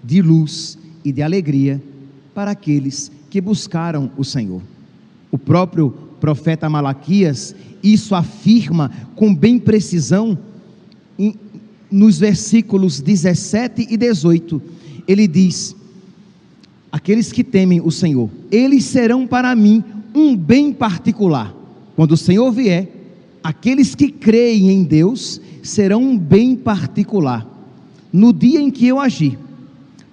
de 0.03 0.21
luz 0.21 0.79
e 1.05 1.13
de 1.13 1.23
alegria 1.23 1.83
para 2.35 2.51
aqueles 2.51 3.11
que 3.31 3.41
buscaram 3.41 4.11
o 4.17 4.25
Senhor. 4.25 4.61
O 5.31 5.39
próprio 5.39 5.91
profeta 6.21 6.69
Malaquias 6.69 7.55
isso 7.83 8.15
afirma 8.15 8.91
com 9.15 9.35
bem 9.35 9.59
precisão 9.59 10.39
nos 11.91 12.19
versículos 12.19 13.01
17 13.01 13.87
e 13.91 13.97
18. 13.97 14.61
Ele 15.07 15.29
diz: 15.29 15.77
Aqueles 16.91 17.31
que 17.31 17.45
temem 17.45 17.81
o 17.81 17.91
Senhor, 17.91 18.31
eles 18.51 18.85
serão 18.85 19.27
para 19.27 19.55
mim 19.55 19.85
um 20.15 20.37
bem 20.37 20.73
particular. 20.73 21.55
Quando 21.97 22.13
o 22.13 22.17
Senhor 22.17 22.51
vier, 22.53 22.89
aqueles 23.43 23.95
que 23.95 24.11
creem 24.11 24.71
em 24.71 24.85
Deus 24.85 25.41
serão 25.63 26.03
um 26.03 26.19
bem 26.19 26.55
particular. 26.55 27.47
No 28.13 28.33
dia 28.33 28.61
em 28.61 28.71
que 28.71 28.87
eu 28.87 29.01
agir, 29.01 29.39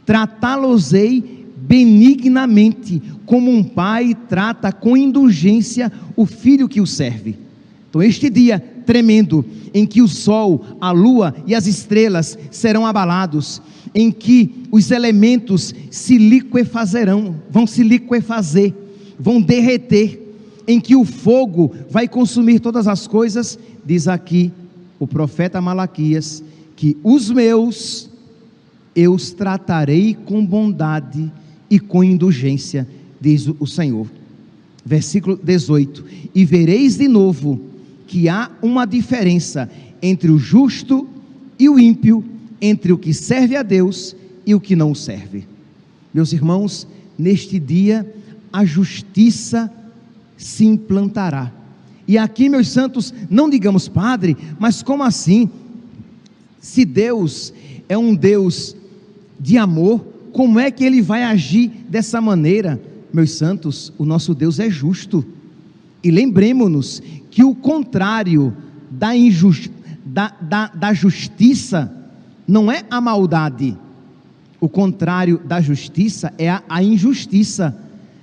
tratá-los-ei 0.06 1.46
benignamente, 1.58 3.02
como 3.26 3.52
um 3.52 3.64
pai 3.64 4.16
trata 4.28 4.72
com 4.72 4.98
indulgência 4.98 5.92
o 6.16 6.26
filho 6.26 6.68
que 6.68 6.82
o 6.82 6.88
serve. 6.88 7.38
Então, 7.90 8.02
este 8.02 8.30
dia 8.30 8.60
tremendo, 8.86 9.46
em 9.74 9.86
que 9.86 10.02
o 10.02 10.08
sol, 10.08 10.66
a 10.82 10.92
lua 10.92 11.36
e 11.46 11.54
as 11.54 11.68
estrelas 11.68 12.38
serão 12.50 12.86
abalados, 12.86 13.62
em 13.94 14.12
que 14.12 14.64
os 14.72 14.92
elementos 14.92 15.74
se 15.90 16.18
liquefazerão, 16.18 17.36
vão 17.50 17.68
se 17.68 17.84
liquefazer, 17.84 18.74
vão 19.22 19.40
derreter, 19.40 20.20
em 20.68 20.80
que 20.80 20.96
o 20.96 21.06
fogo 21.06 21.74
vai 21.90 22.08
consumir 22.08 22.60
todas 22.60 22.88
as 22.88 23.06
coisas, 23.08 23.58
diz 23.86 24.08
aqui 24.08 24.52
o 25.00 25.08
profeta 25.08 25.62
Malaquias 25.62 26.44
que 26.76 26.98
os 27.04 27.30
meus 27.30 28.10
eu 28.96 29.14
os 29.14 29.32
tratarei 29.32 30.14
com 30.14 30.46
bondade 30.46 31.32
e 31.70 31.80
com 31.80 32.04
indulgência, 32.04 32.88
diz 33.20 33.48
o 33.48 33.66
Senhor. 33.66 34.08
Versículo 34.84 35.40
18: 35.42 36.04
E 36.34 36.44
vereis 36.44 36.98
de 36.98 37.08
novo 37.08 37.62
que 38.08 38.28
há 38.28 38.52
uma 38.62 38.86
diferença 38.86 39.70
entre 40.02 40.32
o 40.32 40.38
justo 40.38 41.08
e 41.58 41.70
o 41.70 41.80
ímpio, 41.80 42.24
entre 42.60 42.92
o 42.92 42.98
que 42.98 43.14
serve 43.14 43.56
a 43.56 43.64
Deus 43.64 44.16
e 44.46 44.54
o 44.54 44.60
que 44.60 44.76
não 44.76 44.94
serve. 44.94 45.46
Meus 46.14 46.34
irmãos, 46.34 46.88
neste 47.18 47.60
dia 47.60 48.06
a 48.52 48.66
justiça 48.66 49.72
se 50.38 50.66
implantará. 50.66 51.52
E 52.08 52.18
aqui, 52.18 52.50
meus 52.50 52.68
santos, 52.70 53.14
não 53.30 53.50
digamos 53.50 53.88
padre, 53.88 54.36
mas 54.60 54.82
como 54.82 55.04
assim? 55.04 55.50
Se 56.60 56.84
Deus 56.84 57.54
é 57.88 57.98
um 57.98 58.14
Deus 58.14 58.76
de 59.40 59.58
amor, 59.58 60.00
como 60.32 60.60
é 60.60 60.72
que 60.72 60.84
ele 60.84 61.02
vai 61.02 61.24
agir 61.24 61.70
dessa 61.90 62.20
maneira? 62.20 62.82
Meus 63.14 63.32
santos, 63.32 63.92
o 63.98 64.06
nosso 64.06 64.34
Deus 64.34 64.60
é 64.60 64.70
justo. 64.70 65.26
E 66.04 66.10
lembremos-nos 66.10 67.02
que 67.30 67.44
o 67.44 67.54
contrário 67.54 68.56
da, 68.90 69.16
injusti 69.16 69.72
da, 70.06 70.34
da, 70.42 70.68
da 70.68 70.94
justiça 70.94 71.92
não 72.48 72.72
é 72.72 72.84
a 72.90 73.00
maldade, 73.00 73.78
o 74.60 74.68
contrário 74.68 75.40
da 75.40 75.62
justiça 75.62 76.34
é 76.38 76.50
a, 76.50 76.62
a 76.68 76.84
injustiça. 76.84 77.76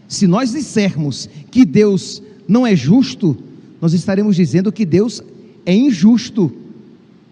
Se 0.08 0.26
nós 0.26 0.52
dissermos 0.52 1.28
que 1.50 1.66
Deus 1.66 2.22
não 2.48 2.66
é 2.66 2.74
justo, 2.74 3.36
nós 3.80 3.92
estaremos 3.92 4.34
dizendo 4.34 4.72
que 4.72 4.86
Deus 4.86 5.22
é 5.66 5.74
injusto. 5.74 6.50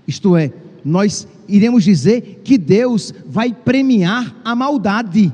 Isto 0.06 0.36
é, 0.36 0.52
nós 0.84 1.26
iremos 1.48 1.82
dizer 1.82 2.42
que 2.44 2.58
Deus 2.58 3.14
vai 3.26 3.52
premiar 3.52 4.36
a 4.44 4.54
maldade, 4.54 5.32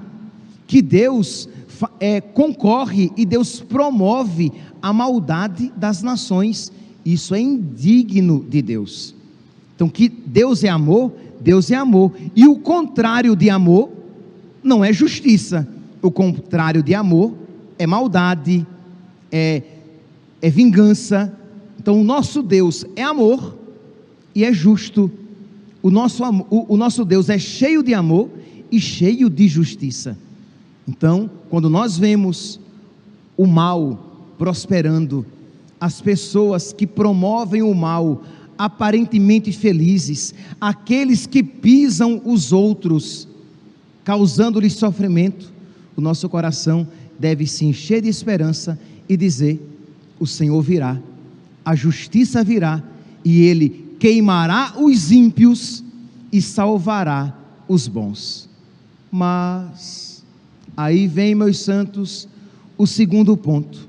que 0.68 0.80
Deus 0.80 1.48
é, 1.98 2.20
concorre 2.20 3.10
e 3.16 3.26
Deus 3.26 3.60
promove 3.60 4.52
a 4.80 4.92
maldade 4.92 5.72
das 5.76 6.00
nações. 6.00 6.70
Isso 7.04 7.34
é 7.34 7.40
indigno 7.40 8.46
de 8.48 8.62
Deus. 8.62 9.14
Então, 9.74 9.88
que 9.88 10.08
Deus 10.08 10.62
é 10.62 10.68
amor, 10.68 11.12
Deus 11.40 11.70
é 11.72 11.74
amor. 11.74 12.12
E 12.36 12.46
o 12.46 12.56
contrário 12.56 13.34
de 13.34 13.50
amor 13.50 13.90
não 14.62 14.84
é 14.84 14.92
justiça. 14.92 15.66
O 16.02 16.10
contrário 16.10 16.82
de 16.82 16.94
amor 16.94 17.34
é 17.78 17.86
maldade, 17.86 18.66
é, 19.30 19.62
é 20.42 20.50
vingança. 20.50 21.32
Então, 21.78 22.00
o 22.00 22.04
nosso 22.04 22.42
Deus 22.42 22.84
é 22.94 23.02
amor 23.02 23.56
e 24.34 24.44
é 24.44 24.52
justo. 24.52 25.10
O 25.82 25.90
nosso, 25.90 26.22
o, 26.50 26.74
o 26.74 26.76
nosso 26.76 27.04
Deus 27.04 27.28
é 27.28 27.38
cheio 27.38 27.82
de 27.82 27.94
amor 27.94 28.28
e 28.70 28.80
cheio 28.80 29.30
de 29.30 29.48
justiça. 29.48 30.18
Então, 30.86 31.30
quando 31.48 31.70
nós 31.70 31.96
vemos 31.96 32.58
o 33.36 33.46
mal 33.46 34.34
prosperando, 34.36 35.24
as 35.80 36.00
pessoas 36.00 36.72
que 36.72 36.86
promovem 36.86 37.62
o 37.62 37.74
mal 37.74 38.22
aparentemente 38.56 39.50
felizes, 39.52 40.34
aqueles 40.60 41.26
que 41.26 41.42
pisam 41.42 42.22
os 42.24 42.52
outros, 42.52 43.26
causando-lhes 44.04 44.74
sofrimento, 44.74 45.52
o 45.96 46.00
nosso 46.00 46.28
coração 46.28 46.86
deve 47.18 47.46
se 47.46 47.64
encher 47.64 48.02
de 48.02 48.08
esperança 48.08 48.78
e 49.08 49.16
dizer: 49.16 49.60
o 50.18 50.26
Senhor 50.26 50.60
virá, 50.62 51.00
a 51.64 51.74
justiça 51.74 52.42
virá 52.42 52.82
e 53.24 53.42
ele 53.42 53.96
queimará 53.98 54.74
os 54.78 55.12
ímpios 55.12 55.84
e 56.32 56.40
salvará 56.42 57.36
os 57.68 57.86
bons. 57.86 58.48
Mas 59.10 60.24
aí 60.76 61.06
vem, 61.06 61.34
meus 61.34 61.58
santos, 61.58 62.26
o 62.76 62.86
segundo 62.86 63.36
ponto. 63.36 63.88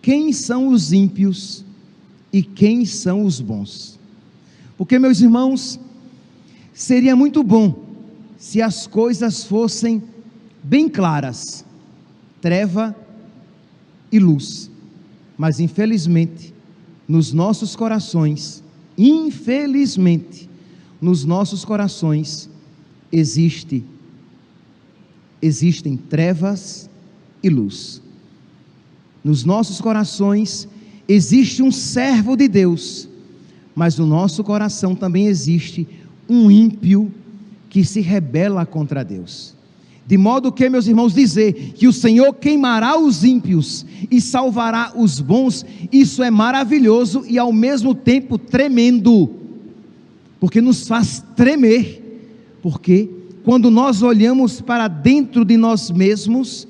Quem 0.00 0.32
são 0.32 0.68
os 0.68 0.92
ímpios 0.92 1.64
e 2.32 2.42
quem 2.42 2.86
são 2.86 3.24
os 3.24 3.40
bons? 3.40 3.98
Porque, 4.78 4.98
meus 4.98 5.20
irmãos, 5.20 5.78
seria 6.72 7.14
muito 7.14 7.42
bom 7.42 7.84
se 8.38 8.62
as 8.62 8.86
coisas 8.86 9.44
fossem 9.44 10.02
bem 10.70 10.88
claras 10.88 11.64
treva 12.40 12.94
e 14.12 14.20
luz. 14.20 14.70
Mas 15.36 15.58
infelizmente, 15.58 16.54
nos 17.08 17.32
nossos 17.32 17.74
corações, 17.74 18.62
infelizmente, 18.96 20.48
nos 21.00 21.24
nossos 21.24 21.64
corações 21.64 22.48
existe 23.10 23.84
existem 25.42 25.96
trevas 25.96 26.88
e 27.42 27.48
luz. 27.48 28.00
Nos 29.24 29.44
nossos 29.44 29.80
corações 29.80 30.68
existe 31.08 31.64
um 31.64 31.72
servo 31.72 32.36
de 32.36 32.46
Deus, 32.46 33.08
mas 33.74 33.98
no 33.98 34.06
nosso 34.06 34.44
coração 34.44 34.94
também 34.94 35.26
existe 35.26 35.88
um 36.28 36.48
ímpio 36.48 37.12
que 37.68 37.84
se 37.84 38.00
rebela 38.00 38.64
contra 38.64 39.02
Deus. 39.02 39.58
De 40.10 40.18
modo 40.18 40.50
que, 40.50 40.68
meus 40.68 40.88
irmãos, 40.88 41.14
dizer 41.14 41.52
que 41.76 41.86
o 41.86 41.92
Senhor 41.92 42.34
queimará 42.34 42.98
os 42.98 43.22
ímpios 43.22 43.86
e 44.10 44.20
salvará 44.20 44.92
os 44.96 45.20
bons, 45.20 45.64
isso 45.92 46.20
é 46.20 46.28
maravilhoso 46.28 47.24
e 47.28 47.38
ao 47.38 47.52
mesmo 47.52 47.94
tempo 47.94 48.36
tremendo, 48.36 49.30
porque 50.40 50.60
nos 50.60 50.88
faz 50.88 51.24
tremer, 51.36 52.26
porque 52.60 53.08
quando 53.44 53.70
nós 53.70 54.02
olhamos 54.02 54.60
para 54.60 54.88
dentro 54.88 55.44
de 55.44 55.56
nós 55.56 55.92
mesmos, 55.92 56.66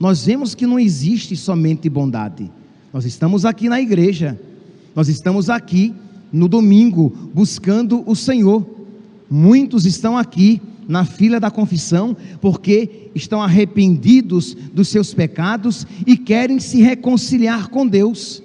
nós 0.00 0.26
vemos 0.26 0.52
que 0.56 0.66
não 0.66 0.76
existe 0.76 1.36
somente 1.36 1.88
bondade. 1.88 2.50
Nós 2.92 3.04
estamos 3.04 3.44
aqui 3.44 3.68
na 3.68 3.80
igreja, 3.80 4.36
nós 4.96 5.08
estamos 5.08 5.48
aqui 5.48 5.94
no 6.32 6.48
domingo 6.48 7.30
buscando 7.32 8.02
o 8.04 8.16
Senhor. 8.16 8.66
Muitos 9.30 9.86
estão 9.86 10.18
aqui 10.18 10.60
na 10.88 11.04
fila 11.04 11.40
da 11.40 11.50
confissão, 11.50 12.16
porque 12.40 13.10
estão 13.14 13.42
arrependidos 13.42 14.54
dos 14.72 14.88
seus 14.88 15.14
pecados 15.14 15.86
e 16.06 16.16
querem 16.16 16.58
se 16.60 16.82
reconciliar 16.82 17.68
com 17.68 17.86
Deus. 17.86 18.42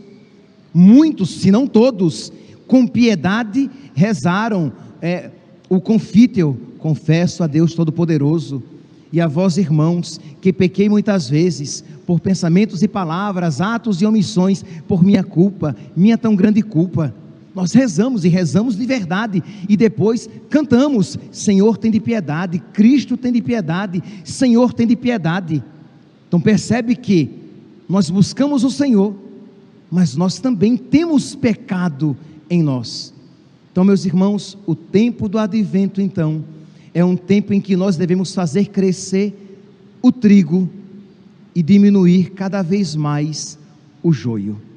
Muitos, 0.73 1.29
se 1.41 1.51
não 1.51 1.67
todos, 1.67 2.31
com 2.67 2.87
piedade 2.87 3.69
rezaram 3.93 4.71
é, 5.01 5.31
o 5.67 5.81
confítel, 5.81 6.57
confesso 6.77 7.43
a 7.43 7.47
Deus 7.47 7.73
Todo-Poderoso 7.73 8.63
e 9.11 9.19
a 9.19 9.27
vós, 9.27 9.57
irmãos, 9.57 10.19
que 10.39 10.53
pequei 10.53 10.87
muitas 10.87 11.29
vezes 11.29 11.83
por 12.05 12.19
pensamentos 12.19 12.83
e 12.83 12.87
palavras, 12.87 13.59
atos 13.59 14.01
e 14.01 14.05
omissões, 14.05 14.63
por 14.87 15.03
minha 15.03 15.23
culpa, 15.23 15.75
minha 15.95 16.17
tão 16.17 16.35
grande 16.35 16.61
culpa 16.61 17.13
nós 17.53 17.73
rezamos 17.73 18.25
e 18.25 18.29
rezamos 18.29 18.75
de 18.75 18.85
verdade 18.85 19.43
e 19.67 19.75
depois 19.75 20.29
cantamos: 20.49 21.17
Senhor, 21.31 21.77
tem 21.77 21.91
de 21.91 21.99
piedade, 21.99 22.59
Cristo 22.73 23.17
tem 23.17 23.31
de 23.31 23.41
piedade, 23.41 24.03
Senhor, 24.23 24.73
tem 24.73 24.85
de 24.85 24.95
piedade. 24.95 25.63
Então 26.27 26.39
percebe 26.39 26.95
que 26.95 27.29
nós 27.87 28.09
buscamos 28.09 28.63
o 28.63 28.69
Senhor, 28.69 29.15
mas 29.89 30.15
nós 30.15 30.39
também 30.39 30.77
temos 30.77 31.35
pecado 31.35 32.15
em 32.49 32.61
nós. 32.61 33.13
Então, 33.71 33.83
meus 33.83 34.05
irmãos, 34.05 34.57
o 34.65 34.75
tempo 34.75 35.27
do 35.27 35.39
advento, 35.39 36.01
então, 36.01 36.43
é 36.93 37.03
um 37.03 37.15
tempo 37.15 37.53
em 37.53 37.61
que 37.61 37.75
nós 37.75 37.95
devemos 37.95 38.33
fazer 38.33 38.67
crescer 38.67 39.57
o 40.01 40.11
trigo 40.11 40.69
e 41.55 41.63
diminuir 41.63 42.31
cada 42.31 42.61
vez 42.61 42.95
mais 42.95 43.57
o 44.03 44.11
joio 44.11 44.68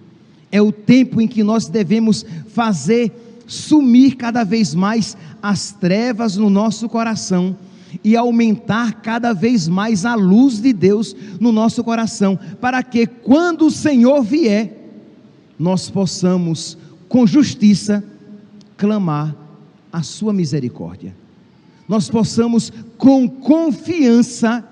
é 0.53 0.61
o 0.61 0.71
tempo 0.71 1.21
em 1.21 1.27
que 1.27 1.43
nós 1.43 1.67
devemos 1.67 2.25
fazer 2.49 3.11
sumir 3.47 4.17
cada 4.17 4.45
vez 4.45 4.75
mais 4.75 5.17
as 5.43 5.73
trevas 5.73 6.37
no 6.37 6.51
nosso 6.51 6.89
coração 6.89 7.57
e 8.05 8.17
aumentar 8.17 9.01
cada 9.03 9.33
vez 9.33 9.67
mais 9.67 10.05
a 10.05 10.15
luz 10.15 10.61
de 10.61 10.73
Deus 10.73 11.17
no 11.41 11.51
nosso 11.51 11.83
coração, 11.83 12.39
para 12.61 12.83
que 12.83 13.07
quando 13.07 13.67
o 13.67 13.71
Senhor 13.71 14.23
vier, 14.23 14.79
nós 15.59 15.91
possamos 15.91 16.79
com 17.09 17.27
justiça 17.27 18.05
clamar 18.77 19.35
a 19.93 20.03
sua 20.03 20.33
misericórdia. 20.33 21.15
Nós 21.89 22.09
possamos 22.09 22.73
com 22.97 23.29
confiança 23.29 24.65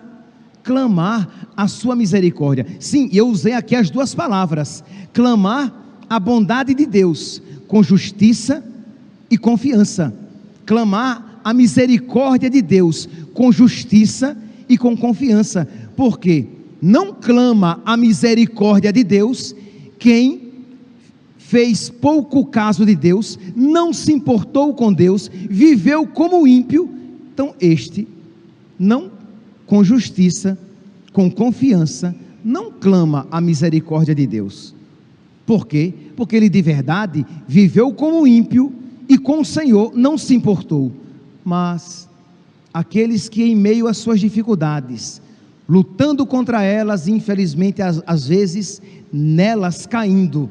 clamar 0.63 1.49
a 1.57 1.67
sua 1.69 1.97
misericórdia. 1.97 2.67
Sim, 2.79 3.09
eu 3.13 3.29
usei 3.29 3.53
aqui 3.53 3.75
as 3.75 3.91
duas 3.91 4.15
palavras: 4.15 4.85
clamar 5.13 5.73
a 6.09 6.19
bondade 6.19 6.75
de 6.75 6.87
Deus 6.87 7.43
com 7.67 7.83
justiça 7.83 8.65
e 9.31 9.39
confiança. 9.39 10.15
Clamar 10.67 11.41
a 11.43 11.55
misericórdia 11.55 12.51
de 12.51 12.61
Deus 12.63 13.09
com 13.33 13.51
justiça 13.51 14.37
e 14.69 14.77
com 14.77 14.97
confiança. 14.97 15.69
Porque 15.97 16.47
não 16.81 17.13
clama 17.13 17.81
a 17.85 17.97
misericórdia 17.97 18.93
de 18.93 19.05
Deus 19.05 19.55
quem 19.99 20.51
fez 21.37 21.91
pouco 21.91 22.47
caso 22.47 22.87
de 22.87 22.95
Deus, 22.95 23.37
não 23.57 23.93
se 23.93 24.13
importou 24.13 24.73
com 24.73 24.93
Deus, 24.93 25.29
viveu 25.29 26.07
como 26.07 26.47
ímpio, 26.47 26.89
então 27.33 27.55
este 27.61 28.07
não 28.79 29.11
com 29.71 29.85
justiça, 29.85 30.59
com 31.13 31.31
confiança, 31.31 32.13
não 32.45 32.73
clama 32.73 33.29
a 33.31 33.41
misericórdia 33.41 34.13
de 34.13 34.27
Deus. 34.27 34.75
Por 35.47 35.65
quê? 35.65 35.95
Porque 36.17 36.35
ele 36.35 36.49
de 36.49 36.61
verdade 36.61 37.25
viveu 37.47 37.93
como 37.93 38.27
ímpio 38.27 38.73
e 39.09 39.17
com 39.17 39.43
o 39.43 39.45
Senhor 39.45 39.93
não 39.95 40.19
se 40.19 40.35
importou. 40.35 40.91
Mas 41.45 42.09
aqueles 42.75 43.29
que 43.29 43.45
em 43.45 43.55
meio 43.55 43.87
às 43.87 43.99
suas 43.99 44.19
dificuldades, 44.19 45.23
lutando 45.69 46.27
contra 46.27 46.65
elas, 46.65 47.07
infelizmente 47.07 47.81
às, 47.81 48.03
às 48.05 48.27
vezes 48.27 48.83
nelas 49.13 49.87
caindo, 49.87 50.51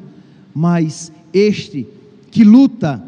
mas 0.54 1.12
este 1.30 1.86
que 2.30 2.42
luta 2.42 3.04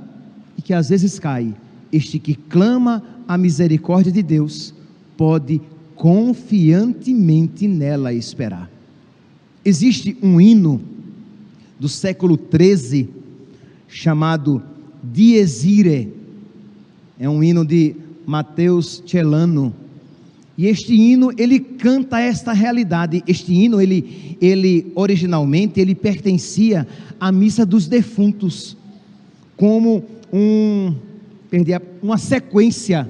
e 0.59 0.61
que 0.61 0.75
às 0.75 0.91
vezes 0.91 1.19
cai, 1.19 1.55
este 1.91 2.19
que 2.19 2.35
clama 2.35 3.03
a 3.27 3.39
misericórdia 3.39 4.13
de 4.13 4.23
Deus, 4.23 4.75
pode 5.17 5.59
confiantemente 6.03 7.69
nela 7.69 8.13
esperar. 8.13 8.69
Existe 9.65 10.17
um 10.21 10.41
hino 10.41 10.83
do 11.79 11.89
século 11.89 12.37
XIII 12.37 13.09
chamado 13.87 14.61
Dies 15.01 15.63
Irae, 15.63 16.13
é 17.21 17.29
um 17.29 17.41
hino 17.41 17.65
de 17.65 17.95
Mateus 18.27 19.01
Celano. 19.07 19.73
E 20.59 20.67
este 20.67 20.93
hino, 20.93 21.31
ele 21.39 21.61
canta 21.61 22.19
esta 22.19 22.53
realidade. 22.53 23.23
Este 23.25 23.55
hino, 23.55 23.81
ele, 23.81 24.37
ele 24.41 24.91
originalmente, 24.97 25.81
ele 25.81 25.95
pertencia 25.95 26.85
à 27.21 27.31
missa 27.31 27.65
dos 27.65 27.87
defuntos, 27.87 28.77
como 29.57 30.05
um, 30.33 30.97
perdi 31.49 31.73
a, 31.73 31.81
uma 32.03 32.19
sequência, 32.19 33.09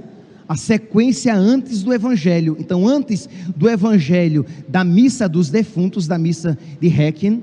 a 0.52 0.56
sequência 0.56 1.34
antes 1.34 1.82
do 1.82 1.94
evangelho. 1.94 2.58
Então, 2.60 2.86
antes 2.86 3.26
do 3.56 3.70
evangelho 3.70 4.44
da 4.68 4.84
missa 4.84 5.26
dos 5.26 5.48
defuntos, 5.48 6.06
da 6.06 6.18
missa 6.18 6.58
de 6.78 6.88
Requiem, 6.88 7.42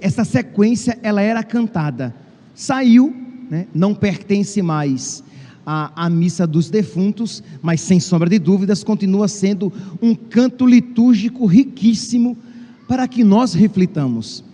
essa, 0.00 0.24
sequência, 0.24 0.96
ela 1.02 1.20
era 1.20 1.42
cantada. 1.42 2.14
Saiu, 2.54 3.12
né, 3.50 3.66
não 3.74 3.96
pertence 3.96 4.62
mais 4.62 5.24
a, 5.66 6.06
a 6.06 6.08
missa 6.08 6.46
dos 6.46 6.70
defuntos, 6.70 7.42
mas 7.60 7.80
sem 7.80 7.98
sombra 7.98 8.30
de 8.30 8.38
dúvidas 8.38 8.84
continua 8.84 9.26
sendo 9.26 9.72
um 10.00 10.14
canto 10.14 10.64
litúrgico 10.66 11.46
riquíssimo 11.46 12.38
para 12.86 13.08
que 13.08 13.24
nós 13.24 13.54
reflitamos. 13.54 14.44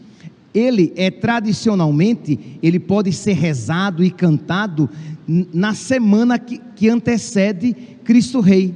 Ele 0.54 0.92
é 0.94 1.10
tradicionalmente, 1.10 2.58
ele 2.62 2.78
pode 2.78 3.12
ser 3.12 3.32
rezado 3.32 4.04
e 4.04 4.10
cantado 4.10 4.88
na 5.26 5.74
semana 5.74 6.38
que, 6.38 6.60
que 6.76 6.88
antecede 6.88 7.74
Cristo 8.04 8.40
Rei, 8.40 8.74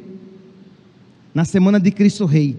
na 1.32 1.44
semana 1.44 1.78
de 1.78 1.90
Cristo 1.92 2.24
Rei. 2.24 2.56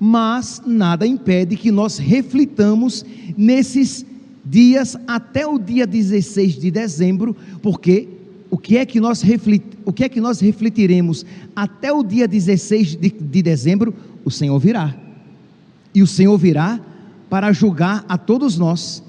Mas 0.00 0.62
nada 0.64 1.06
impede 1.06 1.56
que 1.56 1.70
nós 1.70 1.98
reflitamos 1.98 3.04
nesses 3.36 4.04
dias 4.44 4.96
até 5.06 5.46
o 5.46 5.58
dia 5.58 5.86
16 5.86 6.58
de 6.58 6.70
dezembro, 6.70 7.36
porque 7.62 8.08
o 8.50 8.58
que 8.58 8.76
é 8.76 8.86
que 8.86 9.00
nós, 9.00 9.20
reflet, 9.20 9.62
o 9.84 9.92
que 9.92 10.04
é 10.04 10.08
que 10.08 10.20
nós 10.20 10.40
refletiremos 10.40 11.26
até 11.56 11.92
o 11.92 12.02
dia 12.02 12.28
16 12.28 12.96
de, 12.96 13.10
de 13.10 13.42
dezembro? 13.42 13.94
O 14.24 14.30
Senhor 14.30 14.58
virá. 14.58 14.94
E 15.94 16.02
o 16.02 16.06
Senhor 16.06 16.36
virá 16.38 16.80
para 17.28 17.52
julgar 17.52 18.04
a 18.08 18.16
todos 18.16 18.58
nós. 18.58 19.02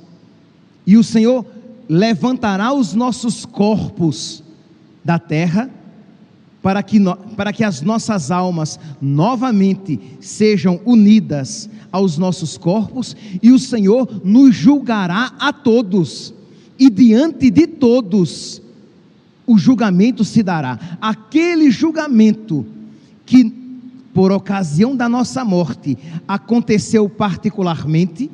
E 0.85 0.97
o 0.97 1.03
Senhor 1.03 1.45
levantará 1.87 2.73
os 2.73 2.93
nossos 2.93 3.45
corpos 3.45 4.43
da 5.03 5.19
terra, 5.19 5.69
para 6.61 6.81
que, 6.81 6.97
no, 6.97 7.15
para 7.15 7.53
que 7.53 7.63
as 7.63 7.81
nossas 7.81 8.31
almas 8.31 8.79
novamente 8.99 9.99
sejam 10.19 10.81
unidas 10.83 11.69
aos 11.91 12.17
nossos 12.17 12.57
corpos, 12.57 13.15
e 13.41 13.51
o 13.51 13.59
Senhor 13.59 14.21
nos 14.23 14.55
julgará 14.55 15.33
a 15.39 15.53
todos, 15.53 16.33
e 16.77 16.89
diante 16.89 17.51
de 17.51 17.67
todos 17.67 18.61
o 19.45 19.57
julgamento 19.57 20.23
se 20.23 20.41
dará. 20.41 20.97
Aquele 20.99 21.69
julgamento 21.69 22.65
que, 23.25 23.43
por 24.15 24.31
ocasião 24.31 24.95
da 24.95 25.09
nossa 25.09 25.43
morte, 25.43 25.97
aconteceu 26.25 27.09
particularmente, 27.09 28.31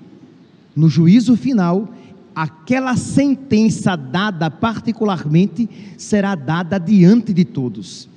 no 0.76 0.88
juízo 0.88 1.36
final, 1.36 1.89
aquela 2.36 2.96
sentença 2.96 3.96
dada 3.96 4.52
particularmente 4.52 5.67
será 5.98 6.36
dada 6.36 6.78
diante 6.78 7.34
de 7.34 7.44
todos. 7.44 8.08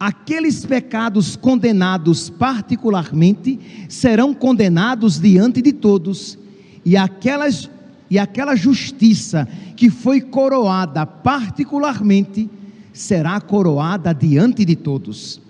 Aqueles 0.00 0.64
pecados 0.64 1.36
condenados 1.36 2.30
particularmente 2.30 3.60
serão 3.90 4.32
condenados 4.32 5.20
diante 5.20 5.60
de 5.60 5.74
todos, 5.74 6.38
e 6.82 6.96
aquelas 6.96 7.68
e 8.10 8.18
aquela 8.18 8.56
justiça 8.56 9.46
que 9.76 9.90
foi 9.90 10.20
coroada 10.22 11.04
particularmente 11.04 12.48
será 12.90 13.38
coroada 13.38 14.14
diante 14.14 14.64
de 14.64 14.76
todos. 14.76 15.41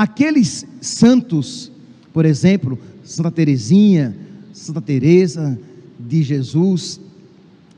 Aqueles 0.00 0.66
santos, 0.80 1.70
por 2.10 2.24
exemplo, 2.24 2.78
Santa 3.04 3.30
Teresinha, 3.30 4.16
Santa 4.50 4.80
Teresa 4.80 5.58
de 5.98 6.22
Jesus, 6.22 6.98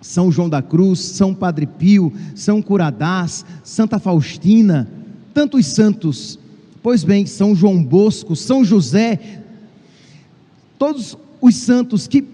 São 0.01 0.31
João 0.31 0.49
da 0.49 0.63
Cruz, 0.63 1.01
São 1.01 1.35
Padre 1.35 1.67
Pio, 1.67 2.13
São 2.37 2.63
Curadás, 2.63 3.45
Santa 3.65 3.99
Faustina, 3.99 4.89
tantos 5.35 5.67
santos. 5.67 6.39
Pois 6.81 7.03
bem, 7.03 7.27
São 7.27 7.57
João 7.57 7.83
Bosco, 7.83 8.37
São 8.37 8.65
José, 8.65 9.43
todos 10.79 11.19
os 11.41 11.57
santos 11.57 12.07
que 12.07 12.25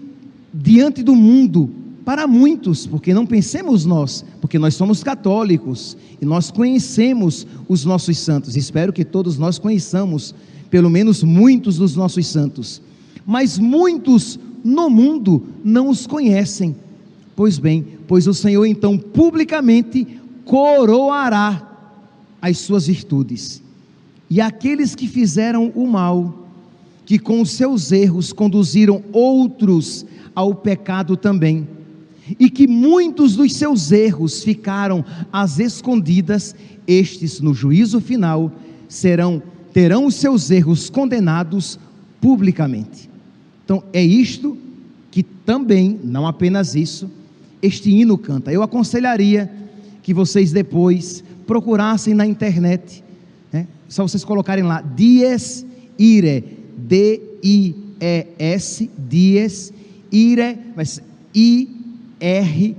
diante 0.53 1.01
do 1.01 1.15
mundo 1.15 1.67
para 2.09 2.25
muitos, 2.25 2.87
porque 2.87 3.13
não 3.13 3.23
pensemos 3.23 3.85
nós, 3.85 4.25
porque 4.41 4.57
nós 4.57 4.73
somos 4.73 5.03
católicos 5.03 5.95
e 6.19 6.25
nós 6.25 6.49
conhecemos 6.49 7.45
os 7.67 7.85
nossos 7.85 8.17
santos. 8.17 8.55
Espero 8.55 8.91
que 8.91 9.05
todos 9.05 9.37
nós 9.37 9.59
conheçamos, 9.59 10.33
pelo 10.71 10.89
menos 10.89 11.21
muitos 11.21 11.77
dos 11.77 11.95
nossos 11.95 12.25
santos. 12.25 12.81
Mas 13.27 13.59
muitos 13.59 14.39
no 14.63 14.89
mundo 14.89 15.43
não 15.63 15.87
os 15.87 16.07
conhecem. 16.07 16.75
Pois 17.35 17.59
bem, 17.59 17.85
pois 18.07 18.25
o 18.25 18.33
Senhor 18.33 18.65
então 18.65 18.97
publicamente 18.97 20.07
coroará 20.45 21.77
as 22.41 22.57
suas 22.57 22.87
virtudes. 22.87 23.61
E 24.27 24.41
aqueles 24.41 24.95
que 24.95 25.07
fizeram 25.07 25.71
o 25.75 25.85
mal, 25.85 26.47
que 27.05 27.19
com 27.19 27.45
seus 27.45 27.91
erros 27.91 28.33
conduziram 28.33 29.03
outros 29.13 30.07
ao 30.33 30.55
pecado 30.55 31.15
também, 31.15 31.67
e 32.37 32.49
que 32.49 32.67
muitos 32.67 33.35
dos 33.35 33.53
seus 33.53 33.91
erros 33.91 34.43
ficaram 34.43 35.05
às 35.31 35.59
escondidas, 35.59 36.55
estes 36.87 37.39
no 37.39 37.53
juízo 37.53 38.01
final 38.01 38.51
serão 38.87 39.41
terão 39.71 40.05
os 40.05 40.15
seus 40.15 40.49
erros 40.49 40.89
condenados 40.89 41.79
publicamente. 42.19 43.09
Então 43.63 43.83
é 43.93 44.03
isto 44.03 44.57
que 45.11 45.23
também, 45.23 45.99
não 46.03 46.27
apenas 46.27 46.75
isso, 46.75 47.09
este 47.61 47.89
hino 47.91 48.17
canta. 48.17 48.51
Eu 48.51 48.63
aconselharia 48.63 49.51
que 50.01 50.13
vocês 50.13 50.51
depois 50.51 51.23
procurassem 51.45 52.13
na 52.13 52.25
internet, 52.25 53.03
né? 53.51 53.67
só 53.87 54.07
vocês 54.07 54.23
colocarem 54.23 54.63
lá 54.63 54.81
Dies 54.81 55.65
Ire, 55.97 56.43
D-I-E-S, 56.77 57.69
Dies 59.09 59.73
Ire, 60.11 60.57
mas 60.75 61.01
I 61.35 61.78
R-A-E. 62.19 62.75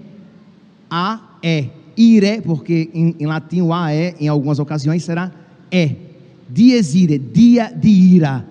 Ire, 1.97 2.41
porque 2.41 2.89
em, 2.95 3.15
em, 3.19 3.27
latim 3.27 3.61
o 3.61 3.75
A 3.75 3.93
é, 3.93 4.15
em 4.19 4.29
algumas 4.29 4.59
ocasiões 4.59 5.05
será 5.05 5.31
é. 5.71 5.97
Dies 6.49 6.95
ire, 6.95 7.19
dia 7.19 7.69
de 7.69 7.89
ira. 7.89 8.47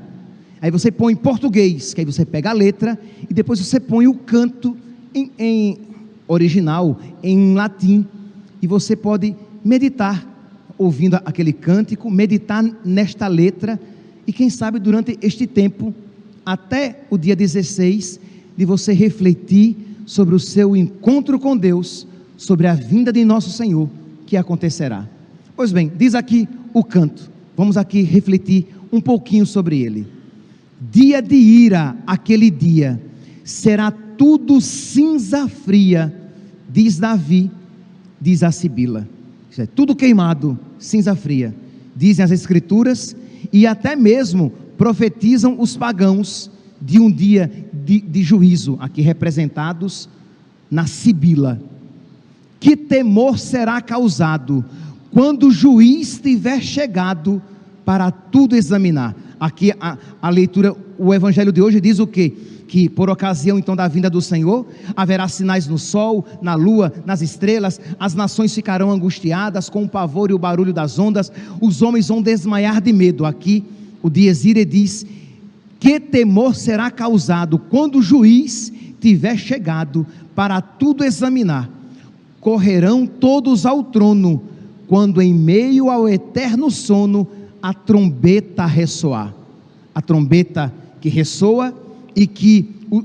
Aí 0.61 0.69
você 0.69 0.91
põe 0.91 1.13
em 1.13 1.15
português, 1.15 1.93
que 1.93 2.01
aí 2.01 2.05
você 2.05 2.25
pega 2.25 2.51
a 2.51 2.53
letra 2.53 2.99
e 3.29 3.33
depois 3.33 3.59
você 3.59 3.79
põe 3.79 4.07
o 4.07 4.13
canto 4.13 4.77
em, 5.15 5.31
em 5.39 5.77
original, 6.27 6.99
em 7.23 7.55
latim, 7.55 8.05
e 8.61 8.67
você 8.67 8.95
pode 8.95 9.35
meditar 9.63 10.27
ouvindo 10.77 11.15
aquele 11.25 11.51
cântico, 11.51 12.09
meditar 12.09 12.63
nesta 12.85 13.27
letra, 13.27 13.79
e 14.27 14.31
quem 14.31 14.49
sabe 14.49 14.79
durante 14.79 15.17
este 15.21 15.47
tempo, 15.47 15.93
até 16.45 17.01
o 17.09 17.17
dia 17.17 17.35
16, 17.35 18.19
de 18.55 18.65
você 18.65 18.93
refletir 18.93 19.75
sobre 20.09 20.33
o 20.33 20.39
seu 20.39 20.75
encontro 20.75 21.39
com 21.39 21.55
Deus, 21.55 22.07
sobre 22.35 22.65
a 22.65 22.73
vinda 22.73 23.13
de 23.13 23.23
nosso 23.23 23.51
Senhor, 23.51 23.87
que 24.25 24.35
acontecerá. 24.35 25.07
Pois 25.55 25.71
bem, 25.71 25.91
diz 25.95 26.15
aqui 26.15 26.49
o 26.73 26.83
canto, 26.83 27.29
vamos 27.55 27.77
aqui 27.77 28.01
refletir 28.01 28.65
um 28.91 28.99
pouquinho 28.99 29.45
sobre 29.45 29.79
ele. 29.81 30.07
Dia 30.91 31.21
de 31.21 31.35
ira, 31.35 31.95
aquele 32.07 32.49
dia, 32.49 32.99
será 33.43 33.91
tudo 33.91 34.59
cinza 34.59 35.47
fria, 35.47 36.11
diz 36.67 36.97
Davi, 36.97 37.51
diz 38.19 38.41
a 38.41 38.51
Sibila. 38.51 39.07
É 39.59 39.67
tudo 39.67 39.95
queimado, 39.95 40.57
cinza 40.79 41.15
fria, 41.15 41.53
dizem 41.95 42.25
as 42.25 42.31
Escrituras, 42.31 43.15
e 43.53 43.67
até 43.67 43.95
mesmo 43.95 44.51
profetizam 44.75 45.61
os 45.61 45.77
pagãos 45.77 46.49
de 46.81 46.99
um 46.99 47.11
dia 47.11 47.51
de, 47.89 47.99
de 47.99 48.21
juízo, 48.21 48.77
aqui 48.79 49.01
representados 49.01 50.07
na 50.69 50.85
Sibila. 50.85 51.59
Que 52.59 52.75
temor 52.75 53.39
será 53.39 53.81
causado 53.81 54.63
quando 55.11 55.47
o 55.47 55.51
juiz 55.51 56.19
tiver 56.19 56.61
chegado 56.61 57.41
para 57.83 58.11
tudo 58.11 58.55
examinar? 58.55 59.15
Aqui 59.39 59.73
a, 59.79 59.97
a 60.21 60.29
leitura, 60.29 60.75
o 60.99 61.11
evangelho 61.11 61.51
de 61.51 61.63
hoje 61.63 61.81
diz 61.81 61.97
o 61.97 62.05
quê? 62.05 62.31
que 62.67 62.87
por 62.87 63.09
ocasião 63.09 63.57
então 63.57 63.75
da 63.75 63.87
vinda 63.87 64.11
do 64.11 64.21
Senhor, 64.21 64.63
haverá 64.95 65.27
sinais 65.27 65.65
no 65.65 65.79
sol, 65.79 66.23
na 66.39 66.53
lua, 66.53 66.93
nas 67.03 67.19
estrelas, 67.19 67.81
as 67.99 68.13
nações 68.13 68.53
ficarão 68.53 68.91
angustiadas 68.91 69.71
com 69.71 69.85
o 69.85 69.89
pavor 69.89 70.29
e 70.29 70.35
o 70.35 70.37
barulho 70.37 70.71
das 70.71 70.99
ondas, 70.99 71.31
os 71.59 71.81
homens 71.81 72.09
vão 72.09 72.21
desmaiar 72.21 72.79
de 72.79 72.93
medo. 72.93 73.25
Aqui 73.25 73.63
o 74.03 74.09
Diezire 74.09 74.63
diz: 74.65 75.03
Que 75.79 75.99
temor 75.99 76.55
será 76.55 76.91
causado 76.91 77.57
quando 77.57 77.99
o 77.99 78.01
juiz 78.01 78.71
tiver 78.99 79.37
chegado 79.37 80.05
para 80.35 80.59
tudo 80.59 81.03
examinar? 81.03 81.69
Correrão 82.41 83.07
todos 83.07 83.65
ao 83.65 83.83
trono, 83.83 84.43
quando 84.87 85.21
em 85.21 85.33
meio 85.33 85.89
ao 85.89 86.07
eterno 86.07 86.69
sono 86.69 87.27
a 87.61 87.73
trombeta 87.73 88.65
ressoar. 88.65 89.33
A 89.95 90.01
trombeta 90.01 90.73
que 90.99 91.09
ressoa 91.09 91.73
e 92.15 92.27
que 92.27 92.69
o, 92.91 93.03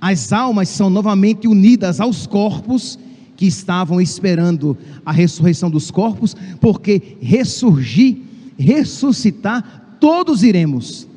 as 0.00 0.32
almas 0.32 0.68
são 0.68 0.90
novamente 0.90 1.46
unidas 1.46 2.00
aos 2.00 2.26
corpos 2.26 2.98
que 3.36 3.46
estavam 3.46 4.00
esperando 4.00 4.76
a 5.06 5.12
ressurreição 5.12 5.70
dos 5.70 5.90
corpos, 5.90 6.36
porque 6.60 7.16
ressurgir, 7.20 8.18
ressuscitar, 8.58 9.96
todos 10.00 10.42
iremos, 10.42 11.07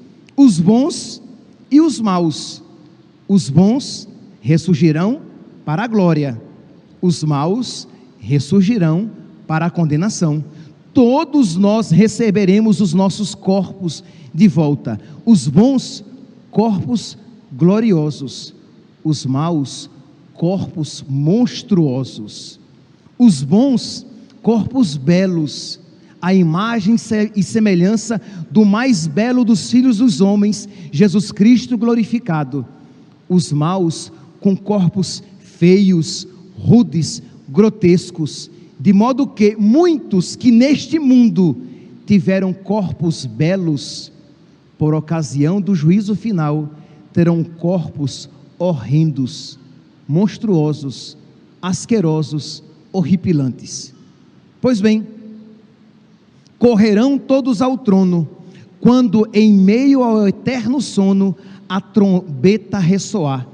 os 0.44 0.60
bons 0.60 1.22
e 1.70 1.80
os 1.80 2.00
maus. 2.00 2.64
Os 3.28 3.50
bons 3.50 4.08
ressurgirão 4.42 5.22
para 5.64 5.84
a 5.84 5.88
glória, 5.88 6.42
os 7.00 7.24
maus 7.24 7.88
ressurgirão 8.20 9.10
para 9.48 9.68
a 9.68 9.70
condenação. 9.70 10.44
Todos 10.94 11.56
nós 11.56 11.92
receberemos 11.92 12.82
os 12.82 12.94
nossos 12.94 13.36
corpos 13.36 14.04
de 14.34 14.48
volta, 14.48 15.00
os 15.26 15.48
bons 15.48 16.04
corpos 16.50 17.18
gloriosos, 17.54 18.54
os 19.04 19.26
maus, 19.26 19.90
corpos 20.34 21.06
monstruosos, 21.08 22.60
os 23.18 23.44
bons, 23.44 24.06
corpos 24.42 24.98
belos, 24.98 25.80
a 26.22 26.34
imagem 26.34 26.96
e 27.36 27.42
semelhança 27.44 28.22
do 28.52 28.64
mais 28.64 29.08
belo 29.08 29.44
dos 29.44 29.72
filhos 29.72 29.98
dos 29.98 30.22
homens, 30.22 30.70
Jesus 30.92 31.32
Cristo 31.32 31.78
glorificado, 31.78 32.66
os 33.28 33.52
maus, 33.52 34.12
com 34.40 34.56
corpos 34.56 35.24
feios, 35.40 36.28
rudes, 36.56 37.24
grotescos, 37.50 38.52
de 38.80 38.94
modo 38.94 39.28
que 39.28 39.56
muitos 39.58 40.36
que 40.36 40.52
neste 40.52 41.00
mundo 41.00 41.58
tiveram 42.06 42.54
corpos 42.54 43.26
belos, 43.26 44.12
por 44.78 44.94
ocasião 44.94 45.62
do 45.62 45.76
juízo 45.76 46.16
final, 46.16 46.70
terão 47.14 47.44
corpos 47.44 48.30
horrendos, 48.58 49.60
monstruosos, 50.08 51.18
asquerosos, 51.62 52.64
horripilantes. 52.92 53.94
Pois 54.60 54.82
bem, 54.82 55.06
correrão 56.62 57.18
todos 57.18 57.60
ao 57.60 57.76
trono, 57.76 58.30
quando 58.80 59.28
em 59.34 59.52
meio 59.52 60.04
ao 60.04 60.28
eterno 60.28 60.80
sono 60.80 61.36
a 61.68 61.82
trombeta 61.82 62.78
ressoar. 62.78 63.48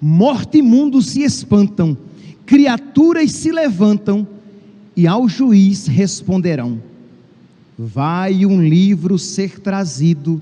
Morte 0.00 0.56
e 0.56 0.62
mundo 0.62 1.02
se 1.02 1.20
espantam, 1.20 1.94
criaturas 2.46 3.30
se 3.32 3.52
levantam 3.52 4.26
e 4.96 5.06
ao 5.06 5.28
juiz 5.28 5.86
responderão: 5.86 6.80
Vai 7.78 8.46
um 8.46 8.62
livro 8.66 9.18
ser 9.18 9.60
trazido, 9.60 10.40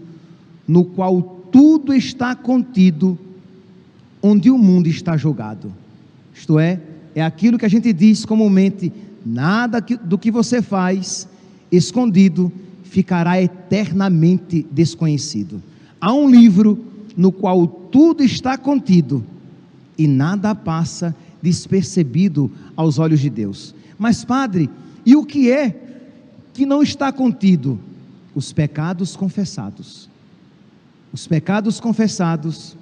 no 0.68 0.84
qual 0.84 1.20
tudo 1.50 1.92
está 1.92 2.32
contido 2.36 3.18
onde 4.22 4.52
o 4.52 4.58
mundo 4.58 4.86
está 4.86 5.16
jogado. 5.16 5.72
Isto 6.32 6.60
é, 6.60 6.80
é 7.12 7.24
aquilo 7.24 7.58
que 7.58 7.66
a 7.66 7.70
gente 7.70 7.92
diz 7.92 8.24
comumente: 8.24 8.92
nada 9.26 9.80
do 9.80 10.16
que 10.16 10.30
você 10.30 10.62
faz 10.62 11.26
escondido 11.76 12.52
ficará 12.82 13.40
eternamente 13.40 14.66
desconhecido. 14.70 15.62
Há 16.00 16.12
um 16.12 16.30
livro 16.30 16.84
no 17.16 17.32
qual 17.32 17.66
tudo 17.66 18.22
está 18.22 18.56
contido 18.58 19.24
e 19.96 20.06
nada 20.06 20.54
passa 20.54 21.14
despercebido 21.42 22.50
aos 22.76 22.98
olhos 22.98 23.20
de 23.20 23.30
Deus. 23.30 23.74
Mas, 23.98 24.24
Padre, 24.24 24.68
e 25.04 25.14
o 25.14 25.24
que 25.24 25.50
é 25.50 25.80
que 26.52 26.64
não 26.64 26.82
está 26.82 27.12
contido? 27.12 27.78
Os 28.34 28.52
pecados 28.52 29.14
confessados. 29.14 30.08
Os 31.12 31.26
pecados 31.26 31.78
confessados 31.78 32.76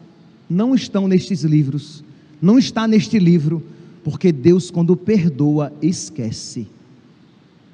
não 0.49 0.75
estão 0.75 1.07
nestes 1.07 1.43
livros, 1.43 2.03
não 2.41 2.59
está 2.59 2.87
neste 2.87 3.19
livro, 3.19 3.63
porque 4.03 4.33
Deus, 4.33 4.71
quando 4.71 4.97
perdoa, 4.97 5.73
esquece. 5.83 6.67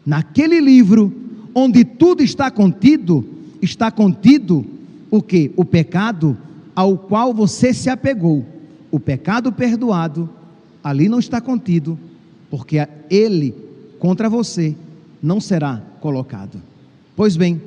Naquele 0.09 0.59
livro, 0.59 1.13
onde 1.55 1.85
tudo 1.85 2.23
está 2.23 2.51
contido, 2.51 3.23
está 3.61 3.91
contido 3.91 4.65
o 5.11 5.21
que? 5.21 5.53
O 5.55 5.67
pecado 5.67 6.35
ao 6.75 6.97
qual 6.97 7.35
você 7.35 7.75
se 7.75 7.91
apegou. 7.91 8.43
O 8.91 8.99
pecado 8.99 9.53
perdoado, 9.53 10.27
ali 10.83 11.11
não 11.11 11.19
está 11.19 11.43
contido, 11.43 11.99
porque 12.49 12.79
ele 13.11 13.55
contra 13.99 14.31
você 14.31 14.75
não 15.23 15.43
será 15.43 15.83
colocado. 16.01 16.59
Pois 17.15 17.37
bem, 17.37 17.61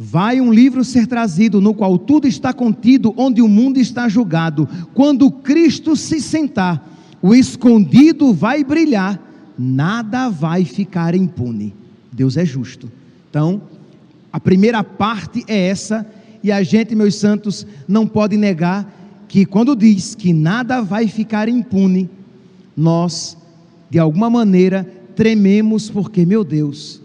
Vai 0.00 0.40
um 0.40 0.52
livro 0.52 0.84
ser 0.84 1.06
trazido, 1.08 1.60
no 1.60 1.74
qual 1.74 1.96
tudo 1.96 2.26
está 2.28 2.52
contido, 2.52 3.12
onde 3.16 3.42
o 3.42 3.48
mundo 3.48 3.78
está 3.78 4.08
julgado. 4.08 4.68
Quando 4.94 5.28
Cristo 5.28 5.96
se 5.96 6.20
sentar, 6.20 6.88
o 7.20 7.34
escondido 7.34 8.32
vai 8.32 8.62
brilhar, 8.62 9.20
nada 9.58 10.28
vai 10.28 10.64
ficar 10.64 11.14
impune. 11.14 11.74
Deus 12.12 12.36
é 12.36 12.44
justo. 12.44 12.90
Então, 13.28 13.60
a 14.32 14.38
primeira 14.38 14.84
parte 14.84 15.44
é 15.48 15.68
essa, 15.68 16.06
e 16.42 16.52
a 16.52 16.62
gente, 16.62 16.94
meus 16.94 17.16
santos, 17.16 17.66
não 17.86 18.06
pode 18.06 18.36
negar 18.36 18.94
que 19.26 19.44
quando 19.44 19.76
diz 19.76 20.14
que 20.14 20.32
nada 20.32 20.80
vai 20.80 21.08
ficar 21.08 21.48
impune, 21.48 22.08
nós, 22.76 23.36
de 23.90 23.98
alguma 23.98 24.30
maneira, 24.30 24.84
trememos 25.16 25.90
porque, 25.90 26.24
meu 26.24 26.44
Deus, 26.44 27.02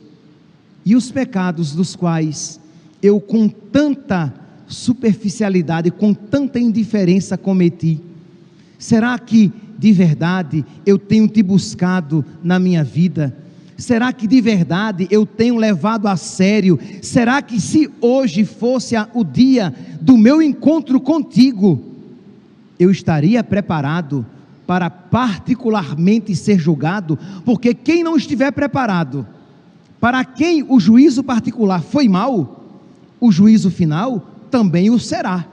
e 0.86 0.96
os 0.96 1.12
pecados 1.12 1.74
dos 1.74 1.96
quais 1.96 2.60
eu 3.02 3.20
com 3.20 3.50
tanta 3.50 4.34
superficialidade, 4.68 5.92
com 5.92 6.14
tanta 6.14 6.60
indiferença 6.60 7.38
cometi? 7.38 8.00
Será 8.84 9.18
que 9.18 9.50
de 9.80 9.94
verdade 9.94 10.66
eu 10.86 11.00
tenho 11.00 11.26
te 11.26 11.42
buscado 11.42 12.26
na 12.44 12.60
minha 12.60 12.84
vida? 12.84 13.34
Será 13.78 14.12
que 14.12 14.28
de 14.28 14.42
verdade 14.42 15.08
eu 15.10 15.26
tenho 15.26 15.56
levado 15.56 16.06
a 16.06 16.18
sério? 16.18 16.78
Será 17.02 17.42
que 17.42 17.62
se 17.62 17.90
hoje 18.02 18.44
fosse 18.44 18.94
o 19.14 19.24
dia 19.24 19.74
do 20.02 20.18
meu 20.18 20.42
encontro 20.42 21.00
contigo, 21.00 21.82
eu 22.78 22.92
estaria 22.92 23.42
preparado 23.42 24.26
para 24.68 24.90
particularmente 24.90 26.36
ser 26.36 26.60
julgado? 26.60 27.18
Porque 27.46 27.74
quem 27.74 28.04
não 28.04 28.18
estiver 28.18 28.52
preparado, 28.52 29.26
para 29.98 30.26
quem 30.26 30.62
o 30.62 30.78
juízo 30.78 31.24
particular 31.24 31.82
foi 31.82 32.10
mal, 32.10 32.66
o 33.18 33.32
juízo 33.32 33.72
final 33.72 34.28
também 34.52 34.90
o 34.90 35.00
será. 35.00 35.46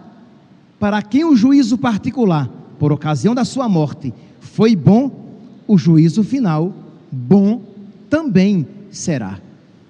Para 0.81 1.01
quem 1.01 1.25
o 1.25 1.37
juízo 1.37 1.79
particular, 1.79 2.51
por 2.81 2.91
ocasião 2.93 3.35
da 3.35 3.45
sua 3.45 3.69
morte, 3.69 4.11
foi 4.41 4.75
bom, 4.75 5.37
o 5.69 5.77
juízo 5.77 6.25
final, 6.25 6.75
bom 7.13 7.61
também 8.09 8.67
será. 8.91 9.39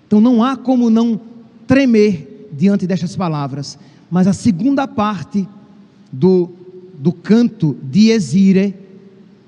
Então 0.09 0.21
não 0.21 0.43
há 0.43 0.57
como 0.57 0.91
não 0.91 1.21
tremer 1.69 2.49
diante 2.53 2.89
destas 2.89 3.15
palavras. 3.15 3.79
Mas 4.11 4.27
a 4.27 4.33
segunda 4.33 4.89
parte 4.89 5.49
do, 6.11 6.51
do 6.99 7.13
canto 7.13 7.77
de 7.81 8.11
Exire, 8.11 8.75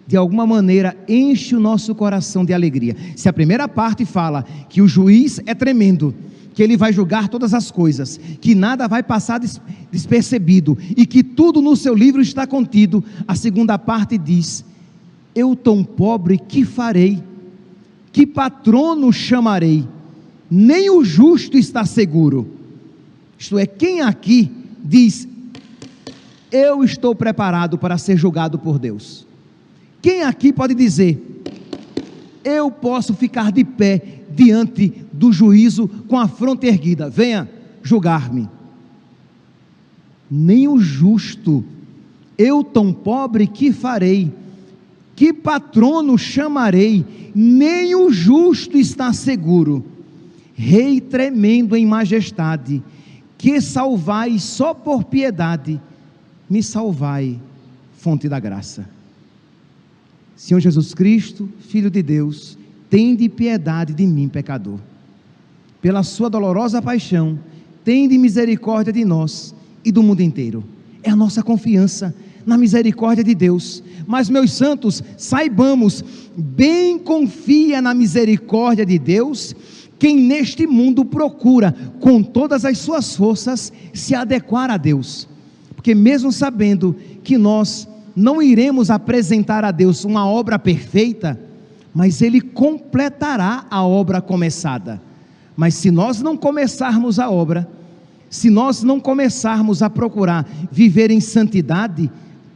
de 0.07 0.17
alguma 0.17 0.47
maneira, 0.47 0.97
enche 1.09 1.57
o 1.57 1.61
nosso 1.61 1.97
coração 1.97 2.45
de 2.45 2.55
alegria. 2.55 2.97
Se 3.17 3.29
a 3.29 3.33
primeira 3.33 3.67
parte 3.67 4.05
fala 4.05 4.47
que 4.69 4.81
o 4.81 4.87
juiz 4.87 5.41
é 5.47 5.53
tremendo, 5.53 6.15
que 6.55 6.63
ele 6.63 6.77
vai 6.77 6.93
julgar 6.93 7.29
todas 7.29 7.55
as 7.55 7.71
coisas, 7.71 8.19
que 8.41 8.55
nada 8.55 8.87
vai 8.87 9.03
passar 9.03 9.41
despercebido 9.91 10.77
e 10.97 11.07
que 11.07 11.23
tudo 11.23 11.61
no 11.63 11.77
seu 11.77 11.95
livro 11.95 12.21
está 12.21 12.47
contido, 12.47 13.03
a 13.27 13.35
segunda 13.35 13.79
parte 13.79 14.19
diz: 14.19 14.65
Eu 15.35 15.57
tão 15.57 15.83
pobre 15.83 16.39
que 16.39 16.65
farei? 16.65 17.23
Que 18.13 18.27
patrono 18.27 19.13
chamarei? 19.13 19.89
Nem 20.51 20.91
o 20.91 21.03
justo 21.03 21.57
está 21.57 21.87
seguro. 21.87 22.47
Isto 23.39 23.59
é, 23.59 23.67
quem 23.67 24.03
aqui 24.03 24.51
diz: 24.85 25.27
Eu 26.51 26.85
estou 26.85 27.15
preparado 27.15 27.79
para 27.79 27.97
ser 27.97 28.17
julgado 28.17 28.59
por 28.59 28.79
Deus? 28.79 29.27
Quem 30.03 30.23
aqui 30.23 30.53
pode 30.53 30.75
dizer: 30.75 31.43
Eu 32.45 32.71
posso 32.71 33.15
ficar 33.15 33.51
de 33.51 33.65
pé 33.65 34.22
diante 34.35 34.93
do 35.13 35.33
juízo 35.33 35.89
com 36.09 36.19
a 36.19 36.29
fronte 36.29 36.67
erguida? 36.67 37.09
Venha 37.09 37.49
julgar-me. 37.83 38.49
Nem 40.31 40.67
o 40.69 40.79
justo, 40.79 41.65
eu 42.39 42.65
tão 42.65 42.93
pobre 42.93 43.47
que 43.47 43.73
farei? 43.73 44.33
Que 45.15 45.33
patrono 45.33 46.17
chamarei? 46.17 47.05
Nem 47.35 47.95
o 47.95 48.11
justo 48.11 48.79
está 48.79 49.13
seguro. 49.13 49.85
Rei 50.55 51.01
tremendo 51.01 51.77
em 51.77 51.85
majestade, 51.87 52.83
que 53.37 53.61
salvai 53.61 54.39
só 54.39 54.73
por 54.73 55.05
piedade, 55.05 55.81
me 56.49 56.63
salvai, 56.63 57.41
fonte 57.99 58.29
da 58.29 58.39
graça. 58.39 58.89
Senhor 60.37 60.61
Jesus 60.61 60.95
Cristo, 60.95 61.49
Filho 61.61 61.91
de 61.91 62.03
Deus, 62.03 62.59
tende 62.93 63.27
piedade 63.27 63.95
de 63.95 64.07
mim, 64.07 64.29
pecador. 64.29 64.79
Pela 65.81 66.03
sua 66.03 66.29
dolorosa 66.29 66.83
paixão, 66.83 67.39
tende 67.83 68.19
misericórdia 68.19 68.93
de 68.93 69.03
nós 69.03 69.55
e 69.83 69.91
do 69.91 70.03
mundo 70.03 70.21
inteiro. 70.21 70.63
É 71.03 71.09
a 71.09 71.17
nossa 71.17 71.43
confiança 71.43 72.15
na 72.45 72.59
misericórdia 72.59 73.25
de 73.25 73.35
Deus. 73.35 73.83
Mas, 74.07 74.29
meus 74.29 74.53
santos, 74.53 75.03
saibamos, 75.17 76.05
bem 76.37 76.99
confia 76.99 77.81
na 77.81 77.95
misericórdia 77.95 78.85
de 78.85 78.99
Deus 78.99 79.57
quem 79.99 80.19
neste 80.19 80.67
mundo 80.67 81.03
procura, 81.03 81.75
com 81.99 82.23
todas 82.23 82.63
as 82.67 82.77
suas 82.77 83.17
forças, 83.17 83.73
se 83.95 84.15
adequar 84.15 84.71
a 84.71 84.77
Deus. 84.77 85.27
Porque, 85.75 85.95
mesmo 85.95 86.31
sabendo 86.31 86.95
que 87.25 87.39
nós 87.39 87.89
não 88.15 88.43
iremos 88.43 88.91
apresentar 88.91 89.65
a 89.65 89.71
Deus 89.71 90.05
uma 90.05 90.29
obra 90.29 90.59
perfeita, 90.59 91.41
mas 91.95 92.23
Ele 92.23 92.41
completará 92.41 93.67
a 93.71 93.85
obra 93.85 94.21
começada. 94.21 95.01
Mas 95.57 95.75
se 95.75 95.91
nós 95.91 96.23
não 96.23 96.37
começarmos 96.37 97.19
a 97.19 97.31
obra, 97.31 97.69
se 98.31 98.49
nós 98.49 98.83
não 98.83 98.99
começarmos 98.99 99.83
a 99.83 99.91
procurar 99.91 100.49
viver 100.71 101.11
em 101.11 101.21
santidade, 101.21 102.11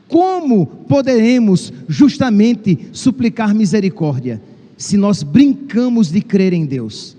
como 0.08 0.66
poderemos 0.66 1.72
justamente 1.88 2.88
suplicar 2.92 3.54
misericórdia? 3.54 4.40
Se 4.76 4.96
nós 4.96 5.22
brincamos 5.22 6.10
de 6.10 6.20
crer 6.20 6.52
em 6.52 6.64
Deus. 6.64 7.16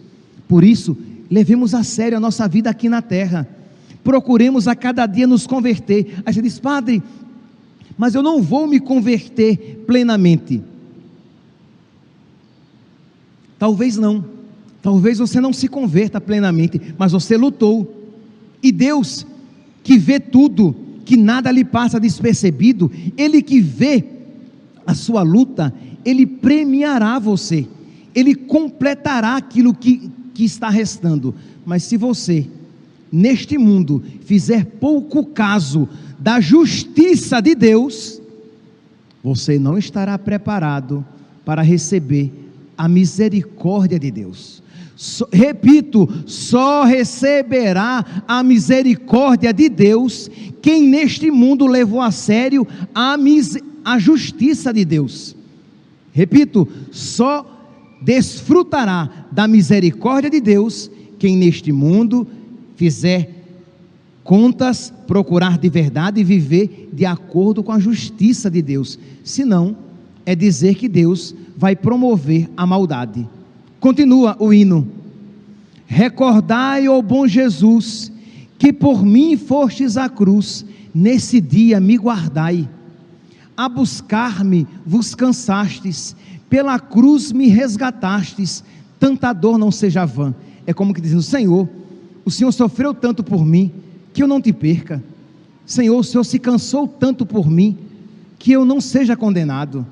Por 0.48 0.64
isso, 0.64 0.98
levemos 1.30 1.74
a 1.74 1.84
sério 1.84 2.18
a 2.18 2.22
nossa 2.22 2.48
vida 2.48 2.70
aqui 2.70 2.88
na 2.90 3.02
terra. 3.02 3.48
Procuremos 4.04 4.68
a 4.68 4.76
cada 4.76 5.06
dia 5.06 5.28
nos 5.28 5.46
converter. 5.46 6.22
Aí 6.26 6.34
você 6.34 6.42
diz, 6.42 6.60
Padre, 6.60 7.04
mas 7.98 8.16
eu 8.16 8.24
não 8.24 8.42
vou 8.42 8.68
me 8.68 8.80
converter 8.80 9.84
plenamente. 9.86 10.62
Talvez 13.60 13.98
não. 13.98 14.24
Talvez 14.82 15.18
você 15.18 15.42
não 15.42 15.52
se 15.52 15.68
converta 15.68 16.22
plenamente, 16.22 16.80
mas 16.98 17.12
você 17.12 17.36
lutou. 17.36 17.94
E 18.62 18.72
Deus, 18.72 19.26
que 19.84 19.98
vê 19.98 20.20
tudo, 20.20 20.76
que 21.04 21.18
nada 21.18 21.52
lhe 21.52 21.66
passa 21.66 22.00
despercebido, 22.00 22.92
Ele 23.18 23.42
que 23.42 23.60
vê 23.60 24.04
a 24.86 24.94
sua 24.94 25.24
luta, 25.24 25.74
Ele 26.06 26.26
premiará 26.26 27.20
você, 27.20 27.68
Ele 28.14 28.36
completará 28.36 29.36
aquilo 29.36 29.74
que, 29.74 30.10
que 30.34 30.44
está 30.44 30.70
restando. 30.70 31.34
Mas 31.66 31.84
se 31.84 31.98
você, 31.98 32.48
neste 33.12 33.58
mundo, 33.58 34.04
fizer 34.22 34.66
pouco 34.66 35.26
caso 35.26 35.90
da 36.20 36.40
justiça 36.40 37.42
de 37.42 37.56
Deus, 37.56 38.22
você 39.24 39.60
não 39.60 39.78
estará 39.78 40.18
preparado 40.18 41.06
para 41.44 41.62
receber 41.62 42.47
a 42.78 42.88
misericórdia 42.88 44.00
de 44.00 44.12
Deus. 44.12 44.62
So, 44.96 45.28
repito, 45.32 46.10
só 46.26 46.84
receberá 46.84 48.24
a 48.28 48.44
misericórdia 48.44 49.54
de 49.54 49.70
Deus 49.70 50.30
quem 50.62 50.84
neste 50.84 51.30
mundo 51.30 51.68
levou 51.68 52.02
a 52.02 52.12
sério 52.12 52.68
a, 52.94 53.16
mis, 53.16 53.58
a 53.86 54.00
justiça 54.00 54.74
de 54.74 54.84
Deus. 54.84 55.36
Repito, 56.12 56.68
só 56.92 57.46
desfrutará 58.02 59.28
da 59.32 59.48
misericórdia 59.48 60.30
de 60.30 60.42
Deus 60.42 60.90
quem 61.20 61.38
neste 61.38 61.72
mundo 61.72 62.28
fizer 62.76 63.38
contas, 64.24 64.92
procurar 65.08 65.58
de 65.58 65.70
verdade 65.70 66.20
e 66.20 66.24
viver 66.24 66.90
de 66.92 67.06
acordo 67.06 67.64
com 67.64 67.72
a 67.72 67.80
justiça 67.80 68.52
de 68.52 68.62
Deus. 68.62 69.00
Senão, 69.24 69.78
é 70.28 70.36
dizer 70.36 70.76
que 70.76 70.90
Deus 70.90 71.34
vai 71.56 71.74
promover 71.74 72.50
a 72.58 72.66
maldade. 72.68 73.26
Continua 73.80 74.36
o 74.38 74.54
hino. 74.54 74.86
Recordai, 75.86 76.90
ó 76.90 77.02
bom 77.02 77.26
Jesus, 77.26 78.12
que 78.60 78.74
por 78.74 79.06
mim 79.06 79.38
fostes 79.38 79.96
à 79.96 80.10
cruz, 80.10 80.66
nesse 80.94 81.40
dia 81.40 81.80
me 81.80 81.96
guardai. 81.96 82.68
A 83.56 83.70
buscar-me 83.70 84.68
vos 84.86 85.16
cansastes, 85.16 86.14
pela 86.50 86.78
cruz 86.78 87.32
me 87.32 87.48
resgatastes, 87.48 88.66
tanta 89.00 89.32
dor 89.32 89.58
não 89.58 89.72
seja 89.72 90.06
vã. 90.06 90.36
É 90.66 90.74
como 90.74 90.94
que 90.94 91.00
dizendo: 91.00 91.22
Senhor, 91.22 91.70
o 92.26 92.30
Senhor 92.30 92.52
sofreu 92.52 92.94
tanto 92.94 93.24
por 93.24 93.46
mim, 93.46 93.72
que 94.14 94.22
eu 94.22 94.28
não 94.28 94.42
te 94.42 94.52
perca. 94.52 95.02
Senhor, 95.66 95.98
o 95.98 96.04
Senhor 96.04 96.26
se 96.26 96.38
cansou 96.38 96.86
tanto 96.86 97.26
por 97.26 97.50
mim, 97.50 97.78
que 98.38 98.52
eu 98.52 98.66
não 98.66 98.82
seja 98.82 99.16
condenado. 99.16 99.88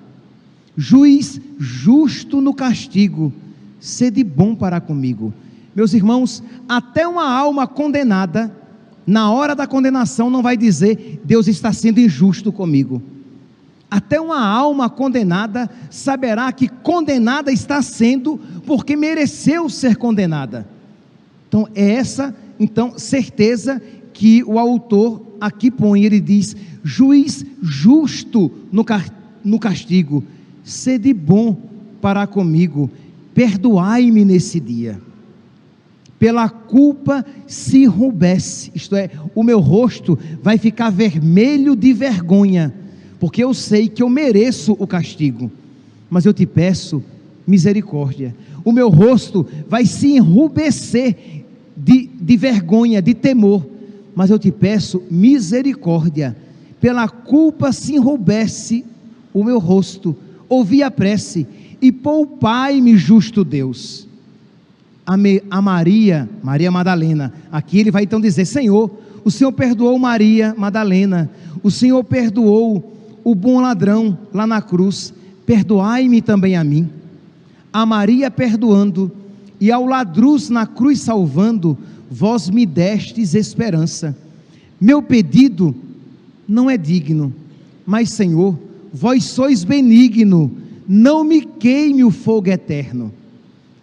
Juiz 0.77 1.39
justo 1.57 2.41
no 2.41 2.53
castigo, 2.53 3.31
sede 3.79 4.23
bom 4.23 4.55
para 4.55 4.81
comigo. 4.81 5.33
Meus 5.75 5.93
irmãos, 5.93 6.43
até 6.67 7.07
uma 7.07 7.29
alma 7.29 7.67
condenada, 7.67 8.55
na 9.05 9.31
hora 9.31 9.55
da 9.55 9.67
condenação, 9.67 10.29
não 10.29 10.41
vai 10.41 10.57
dizer, 10.57 11.21
Deus 11.23 11.47
está 11.47 11.71
sendo 11.71 11.99
injusto 11.99 12.51
comigo. 12.51 13.01
Até 13.89 14.19
uma 14.19 14.45
alma 14.45 14.89
condenada 14.89 15.69
saberá 15.89 16.51
que 16.51 16.67
condenada 16.67 17.51
está 17.51 17.81
sendo 17.81 18.39
porque 18.65 18.95
mereceu 18.95 19.69
ser 19.69 19.95
condenada. 19.95 20.67
Então, 21.47 21.67
é 21.75 21.91
essa 21.91 22.35
então 22.59 22.97
certeza 22.97 23.81
que 24.13 24.43
o 24.43 24.57
autor 24.57 25.21
aqui 25.39 25.69
põe. 25.69 26.03
Ele 26.03 26.19
diz: 26.19 26.55
juiz 26.83 27.45
justo 27.61 28.51
no, 28.71 28.85
no 29.43 29.59
castigo, 29.59 30.23
sede 30.65 31.13
bom 31.13 31.56
para 32.01 32.28
comigo, 32.28 32.89
perdoai-me 33.34 34.25
nesse 34.25 34.60
dia. 34.60 34.99
Pela 36.19 36.49
culpa 36.49 37.25
se 37.47 37.86
rubesse, 37.86 38.71
isto 38.75 38.97
é, 38.97 39.10
o 39.34 39.43
meu 39.43 39.62
rosto 39.62 40.19
vai 40.43 40.58
ficar 40.58 40.89
vermelho 40.89 41.73
de 41.76 41.93
vergonha 41.93 42.74
porque 43.20 43.43
eu 43.43 43.53
sei 43.53 43.88
que 43.88 44.03
eu 44.03 44.09
mereço 44.09 44.76
o 44.78 44.86
castigo, 44.86 45.51
mas 46.09 46.26
eu 46.26 46.34
te 46.34 46.45
peço 46.45 47.03
misericórdia. 47.47 48.36
O 48.63 48.72
meu 48.72 48.89
rosto 48.89 49.45
vai 49.68 49.86
se 49.86 50.16
enrubescer 50.16 51.43
de, 51.76 52.07
de 52.07 52.38
vergonha, 52.38 53.01
de 53.01 53.13
temor, 53.13 53.66
mas 54.16 54.30
eu 54.30 54.39
te 54.39 54.51
peço 54.51 55.01
misericórdia. 55.09 56.36
Pela 56.80 57.07
culpa 57.07 57.72
se 57.72 57.95
enrubesce 57.95 58.86
o 59.34 59.43
meu 59.43 59.59
rosto, 59.59 60.16
ouvi 60.49 60.83
a 60.83 60.91
prece 60.91 61.47
e 61.81 61.91
poupai-me, 61.91 62.97
justo 62.97 63.43
Deus. 63.43 64.07
A, 65.05 65.15
me, 65.15 65.43
a 65.49 65.61
Maria, 65.61 66.27
Maria 66.43 66.71
Madalena, 66.71 67.33
aqui 67.51 67.79
ele 67.79 67.91
vai 67.91 68.03
então 68.03 68.19
dizer: 68.19 68.45
Senhor, 68.45 68.89
o 69.23 69.29
Senhor 69.29 69.51
perdoou 69.51 69.97
Maria 69.99 70.55
Madalena, 70.57 71.29
o 71.61 71.69
Senhor 71.69 72.03
perdoou 72.03 72.93
o 73.23 73.33
bom 73.33 73.59
ladrão 73.59 74.17
lá 74.33 74.45
na 74.45 74.61
cruz, 74.61 75.13
perdoai-me 75.45 76.21
também 76.21 76.55
a 76.55 76.63
mim. 76.63 76.89
A 77.73 77.85
Maria 77.85 78.31
perdoando, 78.31 79.11
e 79.59 79.71
ao 79.71 79.85
ladruz 79.85 80.49
na 80.49 80.65
cruz 80.65 81.01
salvando, 81.01 81.77
vós 82.09 82.49
me 82.49 82.65
destes 82.65 83.33
esperança. 83.33 84.15
Meu 84.79 85.01
pedido 85.01 85.75
não 86.47 86.69
é 86.69 86.77
digno, 86.77 87.33
mas 87.85 88.11
Senhor, 88.11 88.57
vós 88.95 89.25
sois 89.25 89.65
benigno, 89.65 90.49
não 90.87 91.25
me 91.25 91.41
queime 91.41 92.05
o 92.05 92.09
fogo 92.09 92.49
eterno. 92.49 93.11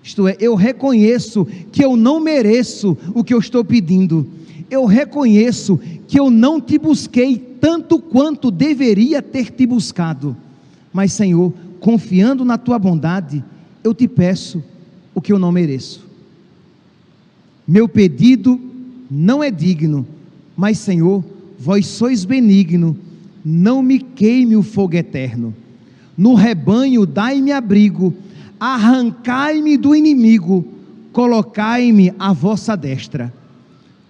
Isto 0.03 0.27
é, 0.27 0.37
eu 0.41 0.55
reconheço 0.55 1.47
que 1.71 1.85
eu 1.85 1.99
não 1.99 2.19
mereço 2.19 2.97
o 3.15 3.23
que 3.23 3.35
eu 3.35 3.39
estou 3.39 3.63
pedindo. 3.63 4.27
Eu 4.71 4.87
reconheço 4.87 5.79
que 6.09 6.19
eu 6.19 6.31
não 6.31 6.59
te 6.59 6.79
busquei 6.79 7.37
tanto 7.37 7.99
quanto 7.99 8.51
deveria 8.51 9.21
ter 9.21 9.51
te 9.51 9.67
buscado. 9.67 10.35
Mas, 10.91 11.13
Senhor, 11.13 11.53
confiando 11.79 12.43
na 12.43 12.57
tua 12.57 12.79
bondade, 12.79 13.45
eu 13.85 13.93
te 13.93 14.09
peço 14.09 14.65
o 15.15 15.21
que 15.21 15.31
eu 15.31 15.39
não 15.39 15.53
mereço. 15.53 16.07
Meu 17.69 17.87
pedido 17.87 18.59
não 19.11 19.43
é 19.43 19.51
digno, 19.51 20.07
mas, 20.57 20.79
Senhor, 20.79 21.23
vós 21.59 21.87
sois 21.87 22.25
benigno, 22.25 22.97
não 23.45 23.83
me 23.83 23.99
queime 23.99 24.57
o 24.57 24.63
fogo 24.63 24.95
eterno. 24.95 25.55
No 26.17 26.35
rebanho 26.35 27.07
dai-me 27.07 27.53
abrigo, 27.53 28.15
arrancai-me 28.61 29.77
do 29.77 29.95
inimigo, 29.95 30.65
colocai-me 31.13 32.13
à 32.19 32.33
vossa 32.33 32.77
destra. 32.77 33.33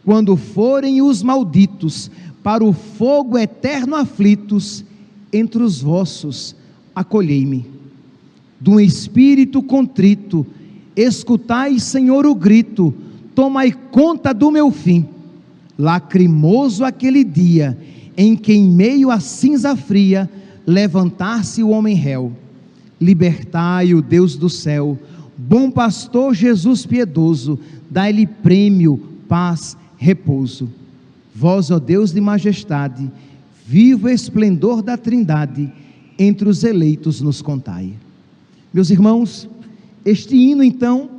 Quando 0.04 0.36
forem 0.36 1.00
os 1.00 1.22
malditos 1.22 2.10
para 2.42 2.64
o 2.64 2.72
fogo 2.72 3.38
eterno 3.38 3.96
aflitos, 3.96 4.84
entre 5.32 5.62
os 5.62 5.80
vossos 5.80 6.54
acolhei-me. 6.94 7.66
Um 8.66 8.78
espírito 8.78 9.62
contrito, 9.62 10.46
escutai, 10.94 11.78
Senhor, 11.78 12.26
o 12.26 12.34
grito, 12.34 12.94
tomai 13.34 13.72
conta 13.72 14.32
do 14.32 14.50
meu 14.50 14.70
fim. 14.70 15.06
Lacrimoso 15.78 16.84
aquele 16.84 17.24
dia, 17.24 17.76
em 18.22 18.36
que 18.36 18.52
em 18.52 18.68
meio 18.68 19.10
à 19.10 19.18
cinza 19.18 19.74
fria, 19.74 20.30
levantar-se 20.64 21.60
o 21.60 21.70
homem 21.70 21.96
réu. 21.96 22.32
Libertai 23.00 23.94
o 23.94 24.00
Deus 24.00 24.36
do 24.36 24.48
céu, 24.48 24.96
bom 25.36 25.68
pastor 25.68 26.32
Jesus 26.32 26.86
piedoso, 26.86 27.58
dai-lhe 27.90 28.24
prêmio, 28.24 28.96
paz, 29.28 29.76
repouso. 29.96 30.70
Vós, 31.34 31.72
ó 31.72 31.80
Deus 31.80 32.12
de 32.12 32.20
majestade, 32.20 33.10
vivo 33.66 34.08
esplendor 34.08 34.82
da 34.82 34.96
Trindade, 34.96 35.72
entre 36.16 36.48
os 36.48 36.62
eleitos 36.62 37.20
nos 37.20 37.42
contai. 37.42 37.92
Meus 38.72 38.88
irmãos, 38.88 39.48
este 40.04 40.36
hino 40.36 40.62
então 40.62 41.10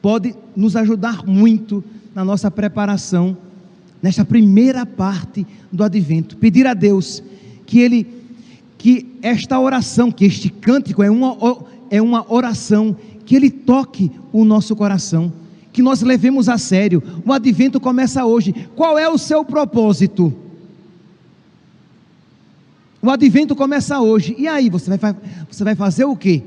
pode 0.00 0.34
nos 0.56 0.74
ajudar 0.74 1.26
muito 1.26 1.84
na 2.14 2.24
nossa 2.24 2.50
preparação 2.50 3.36
nesta 4.02 4.24
primeira 4.24 4.84
parte 4.84 5.46
do 5.72 5.82
advento. 5.82 6.36
Pedir 6.36 6.66
a 6.66 6.74
Deus 6.74 7.22
que 7.64 7.80
ele 7.80 8.06
que 8.78 9.06
esta 9.22 9.58
oração, 9.58 10.12
que 10.12 10.24
este 10.24 10.48
cântico 10.50 11.02
é 11.02 11.10
uma 11.10 11.36
é 11.90 12.00
uma 12.02 12.24
oração 12.32 12.96
que 13.24 13.34
ele 13.34 13.50
toque 13.50 14.10
o 14.32 14.44
nosso 14.44 14.76
coração 14.76 15.32
que 15.76 15.82
nós 15.82 16.00
levemos 16.00 16.48
a 16.48 16.56
sério. 16.56 17.02
O 17.22 17.30
advento 17.30 17.78
começa 17.78 18.24
hoje. 18.24 18.54
Qual 18.74 18.98
é 18.98 19.10
o 19.10 19.18
seu 19.18 19.44
propósito? 19.44 20.32
O 23.02 23.10
advento 23.10 23.54
começa 23.54 24.00
hoje. 24.00 24.34
E 24.38 24.48
aí, 24.48 24.70
você 24.70 24.96
vai, 24.96 25.14
você 25.50 25.62
vai 25.62 25.74
fazer 25.74 26.06
o 26.06 26.16
quê? 26.16 26.42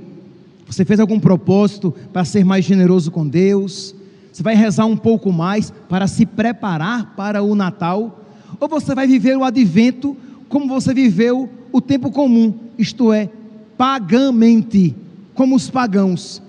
Você 0.65 0.83
fez 0.83 0.99
algum 0.99 1.19
propósito 1.19 1.93
para 2.11 2.25
ser 2.25 2.43
mais 2.43 2.65
generoso 2.65 3.11
com 3.11 3.27
Deus? 3.27 3.93
Você 4.39 4.43
vai 4.43 4.55
rezar 4.55 4.85
um 4.85 4.95
pouco 4.95 5.33
mais 5.33 5.69
para 5.89 6.07
se 6.07 6.25
preparar 6.25 7.13
para 7.13 7.43
o 7.43 7.53
Natal? 7.55 8.23
Ou 8.57 8.69
você 8.69 8.95
vai 8.95 9.05
viver 9.05 9.35
o 9.35 9.43
advento 9.43 10.15
como 10.47 10.65
você 10.65 10.93
viveu 10.93 11.49
o 11.73 11.81
tempo 11.81 12.09
comum, 12.09 12.53
isto 12.77 13.11
é, 13.11 13.29
pagamente, 13.77 14.95
como 15.33 15.57
os 15.57 15.69
pagãos? 15.69 16.41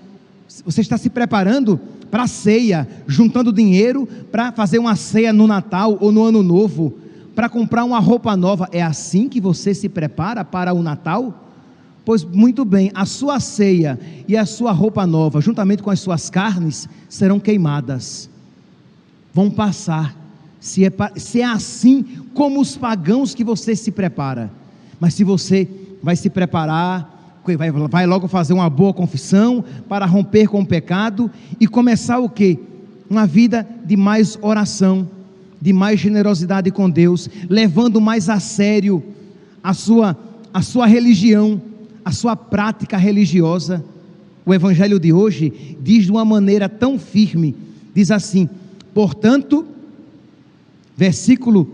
Você 0.64 0.82
está 0.82 0.97
se 0.97 1.11
preparando 1.11 1.80
para 2.12 2.22
a 2.22 2.28
ceia, 2.28 2.86
juntando 3.09 3.53
dinheiro 3.53 4.07
para 4.30 4.53
fazer 4.53 4.78
uma 4.78 4.95
ceia 4.95 5.32
no 5.32 5.49
Natal 5.49 5.99
ou 6.01 6.12
no 6.12 6.22
Ano 6.22 6.45
Novo, 6.45 6.95
para 7.34 7.49
comprar 7.49 7.82
uma 7.82 7.99
roupa 7.99 8.36
nova. 8.36 8.68
É 8.70 8.84
assim 8.84 9.28
que 9.28 9.41
você 9.41 9.74
se 9.74 9.88
prepara 9.88 10.45
para 10.45 10.72
o 10.72 10.80
Natal? 10.80 11.49
Pois 12.11 12.24
muito 12.24 12.64
bem, 12.64 12.90
a 12.92 13.06
sua 13.06 13.38
ceia 13.38 13.96
e 14.26 14.36
a 14.36 14.44
sua 14.44 14.72
roupa 14.72 15.06
nova, 15.06 15.40
juntamente 15.40 15.80
com 15.80 15.90
as 15.90 16.00
suas 16.00 16.28
carnes, 16.28 16.88
serão 17.08 17.38
queimadas, 17.38 18.28
vão 19.32 19.48
passar. 19.48 20.16
Se 20.58 20.84
é, 20.84 20.90
se 21.14 21.40
é 21.40 21.44
assim 21.44 22.04
como 22.34 22.61
os 22.61 22.76
pagãos 22.76 23.32
que 23.32 23.44
você 23.44 23.76
se 23.76 23.92
prepara, 23.92 24.50
mas 24.98 25.14
se 25.14 25.22
você 25.22 25.68
vai 26.02 26.16
se 26.16 26.28
preparar, 26.28 27.40
vai, 27.56 27.70
vai 27.70 28.06
logo 28.06 28.26
fazer 28.26 28.54
uma 28.54 28.68
boa 28.68 28.92
confissão 28.92 29.64
para 29.88 30.04
romper 30.04 30.48
com 30.48 30.62
o 30.62 30.66
pecado 30.66 31.30
e 31.61 31.68
começar 31.68 32.18
o 32.18 32.28
que? 32.28 32.58
Uma 33.08 33.24
vida 33.24 33.64
de 33.84 33.96
mais 33.96 34.36
oração, 34.42 35.08
de 35.62 35.72
mais 35.72 36.00
generosidade 36.00 36.72
com 36.72 36.90
Deus, 36.90 37.30
levando 37.48 38.00
mais 38.00 38.28
a 38.28 38.40
sério 38.40 39.00
a 39.62 39.72
sua, 39.72 40.18
a 40.52 40.61
sua 40.61 40.86
religião, 40.86 41.70
a 42.05 42.12
sua 42.12 42.36
prática 42.36 42.96
religiosa. 42.96 43.84
O 44.44 44.55
evangelho 44.55 44.98
de 44.98 45.12
hoje 45.12 45.76
diz 45.80 46.05
de 46.05 46.11
uma 46.11 46.24
maneira 46.24 46.68
tão 46.68 46.98
firme: 46.98 47.55
diz 47.94 48.11
assim, 48.11 48.48
portanto, 48.94 49.66
versículo 50.96 51.68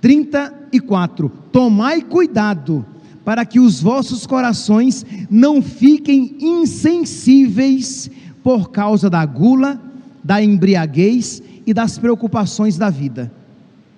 34: 0.00 1.30
tomai 1.52 2.02
cuidado 2.02 2.84
para 3.24 3.44
que 3.44 3.60
os 3.60 3.82
vossos 3.82 4.26
corações 4.26 5.04
não 5.30 5.60
fiquem 5.60 6.36
insensíveis 6.40 8.10
por 8.42 8.70
causa 8.70 9.10
da 9.10 9.24
gula, 9.26 9.80
da 10.24 10.42
embriaguez 10.42 11.42
e 11.66 11.74
das 11.74 11.98
preocupações 11.98 12.78
da 12.78 12.88
vida. 12.88 13.30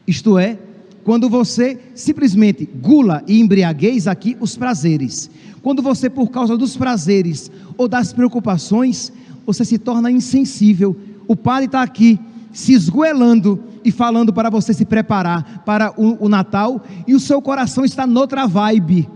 Isto 0.07 0.37
é, 0.37 0.59
quando 1.05 1.29
você 1.29 1.79
simplesmente 1.95 2.65
gula 2.67 3.23
e 3.27 3.41
embriaguez 3.41 4.07
aqui 4.07 4.37
os 4.41 4.57
prazeres. 4.57 5.31
Quando 5.63 5.83
você, 5.83 6.09
por 6.09 6.31
causa 6.31 6.57
dos 6.57 6.77
prazeres 6.77 7.51
ou 7.77 7.89
das 7.89 8.13
preocupações, 8.13 9.13
você 9.45 9.65
se 9.65 9.79
torna 9.79 10.11
insensível. 10.11 10.97
O 11.27 11.37
padre 11.37 11.67
está 11.67 11.83
aqui 11.83 12.19
se 12.53 12.73
esgoelando 12.73 13.63
e 13.85 13.91
falando 13.91 14.33
para 14.33 14.51
você 14.51 14.75
se 14.75 14.85
preparar 14.85 15.63
para 15.65 15.93
o, 15.97 16.27
o 16.27 16.29
Natal 16.29 16.85
e 17.07 17.15
o 17.15 17.21
seu 17.21 17.41
coração 17.41 17.85
está 17.85 18.07
noutra 18.07 18.47
vibe 18.47 19.09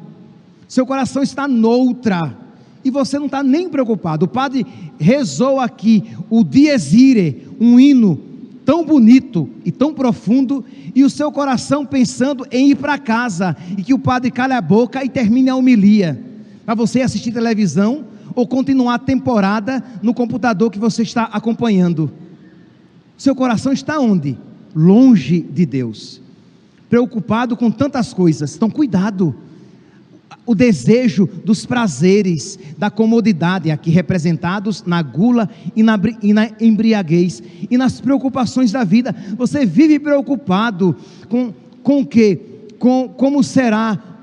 seu 0.75 0.85
coração 0.85 1.23
está 1.23 1.47
noutra, 1.47 2.37
e 2.85 2.91
você 2.91 3.17
não 3.17 3.27
está 3.27 3.43
nem 3.43 3.69
preocupado. 3.69 4.25
O 4.25 4.29
padre 4.29 4.67
rezou 4.99 5.61
aqui 5.61 6.03
o 6.29 6.43
Dies 6.43 6.93
Irae, 6.93 7.47
um 7.61 7.79
hino 7.79 8.21
tão 8.65 8.85
bonito 8.85 9.49
e 9.65 9.71
tão 9.71 9.93
profundo, 9.93 10.65
e 10.95 11.05
o 11.05 11.11
seu 11.11 11.31
coração 11.31 11.85
pensando 11.85 12.47
em 12.51 12.71
ir 12.71 12.77
para 12.77 12.99
casa, 12.99 13.57
e 13.77 13.83
que 13.83 13.95
o 13.95 13.99
padre 13.99 14.31
calhe 14.31 14.53
a 14.53 14.61
boca 14.61 15.05
e 15.05 15.09
termine 15.09 15.51
a 15.51 15.57
homilia, 15.57 16.21
para 16.65 16.75
você 16.75 17.03
assistir 17.03 17.33
televisão 17.33 18.07
ou 18.35 18.47
continuar 18.47 18.95
a 18.95 18.99
temporada 18.99 19.83
no 20.03 20.15
computador 20.15 20.71
que 20.71 20.79
você 20.79 21.03
está 21.03 21.25
acompanhando. 21.25 22.11
Seu 23.17 23.35
coração 23.35 23.73
está 23.73 24.01
onde? 24.01 24.37
Longe 24.75 25.41
de 25.41 25.65
Deus, 25.65 26.21
preocupado 26.91 27.57
com 27.57 27.71
tantas 27.71 28.13
coisas. 28.13 28.57
Então, 28.57 28.69
cuidado 28.69 29.35
o 30.47 30.55
desejo 30.55 31.27
dos 31.45 31.65
prazeres, 31.65 32.59
da 32.77 32.91
comodidade, 32.91 33.71
aqui 33.71 33.91
representados 33.91 34.85
na 34.85 35.03
gula 35.03 35.49
e 35.75 35.83
na, 35.83 35.99
e 36.23 36.33
na 36.33 36.51
embriaguez, 36.61 37.43
e 37.71 37.79
nas 37.79 38.01
preocupações 38.01 38.71
da 38.71 38.85
vida. 38.85 39.15
Você 39.37 39.65
vive 39.65 39.99
preocupado 39.99 40.97
com, 41.29 41.53
com 41.83 42.01
o 42.01 42.07
que? 42.07 42.37
Com 42.79 43.09
como 43.09 43.43
será 43.43 44.15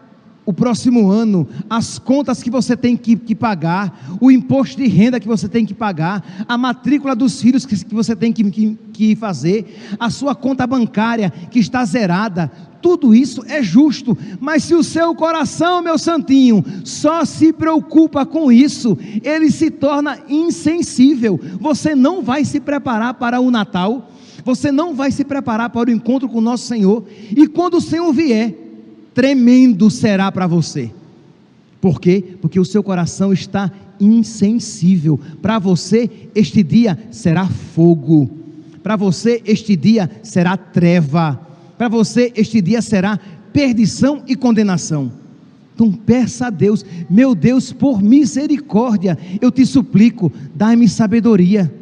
o 0.45 0.53
próximo 0.53 1.09
ano, 1.09 1.47
as 1.69 1.99
contas 1.99 2.41
que 2.41 2.49
você 2.49 2.75
tem 2.75 2.97
que, 2.97 3.15
que, 3.15 3.35
pagar, 3.35 4.17
o 4.19 4.31
imposto 4.31 4.77
de 4.77 4.87
renda 4.87 5.19
que 5.19 5.27
você 5.27 5.47
tem 5.47 5.65
que 5.65 5.73
pagar, 5.73 6.45
a 6.47 6.57
matrícula 6.57 7.15
dos 7.15 7.41
filhos 7.41 7.65
que, 7.65 7.85
que 7.85 7.93
você 7.93 8.15
tem 8.15 8.33
que, 8.33 8.43
que, 8.49 8.77
que 8.91 9.15
fazer, 9.15 9.97
a 9.99 10.09
sua 10.09 10.33
conta 10.33 10.65
bancária 10.65 11.29
que 11.29 11.59
está 11.59 11.85
zerada, 11.85 12.51
tudo 12.81 13.13
isso 13.13 13.43
é 13.47 13.61
justo, 13.61 14.17
mas 14.39 14.63
se 14.63 14.73
o 14.73 14.83
seu 14.83 15.13
coração, 15.13 15.81
meu 15.81 15.97
santinho, 15.97 16.63
só 16.83 17.23
se 17.23 17.53
preocupa 17.53 18.25
com 18.25 18.51
isso, 18.51 18.97
ele 19.23 19.51
se 19.51 19.69
torna 19.69 20.19
insensível. 20.27 21.39
Você 21.59 21.93
não 21.95 22.21
vai 22.21 22.43
se 22.43 22.59
preparar 22.59 23.13
para 23.13 23.39
o 23.39 23.51
Natal, 23.51 24.09
você 24.43 24.71
não 24.71 24.93
vai 24.95 25.11
se 25.11 25.23
preparar 25.23 25.69
para 25.69 25.89
o 25.89 25.93
encontro 25.93 26.27
com 26.27 26.39
o 26.39 26.41
nosso 26.41 26.65
Senhor, 26.65 27.05
e 27.35 27.47
quando 27.47 27.75
o 27.75 27.81
Senhor 27.81 28.11
vier, 28.11 28.55
tremendo 29.13 29.89
será 29.89 30.31
para 30.31 30.47
você. 30.47 30.91
Por 31.79 31.99
quê? 31.99 32.23
Porque 32.41 32.59
o 32.59 32.65
seu 32.65 32.83
coração 32.83 33.33
está 33.33 33.71
insensível. 33.99 35.19
Para 35.41 35.59
você, 35.59 36.09
este 36.35 36.63
dia 36.63 36.97
será 37.11 37.47
fogo. 37.47 38.29
Para 38.83 38.95
você, 38.95 39.41
este 39.45 39.75
dia 39.75 40.09
será 40.23 40.57
treva 40.57 41.50
para 41.81 41.89
você 41.89 42.31
este 42.35 42.61
dia 42.61 42.79
será 42.79 43.19
perdição 43.51 44.21
e 44.27 44.35
condenação. 44.35 45.11
Então 45.73 45.91
peça 45.91 46.45
a 46.45 46.49
Deus, 46.51 46.85
meu 47.09 47.33
Deus, 47.33 47.73
por 47.73 48.03
misericórdia, 48.03 49.17
eu 49.41 49.51
te 49.51 49.65
suplico, 49.65 50.31
dai-me 50.53 50.87
sabedoria. 50.87 51.73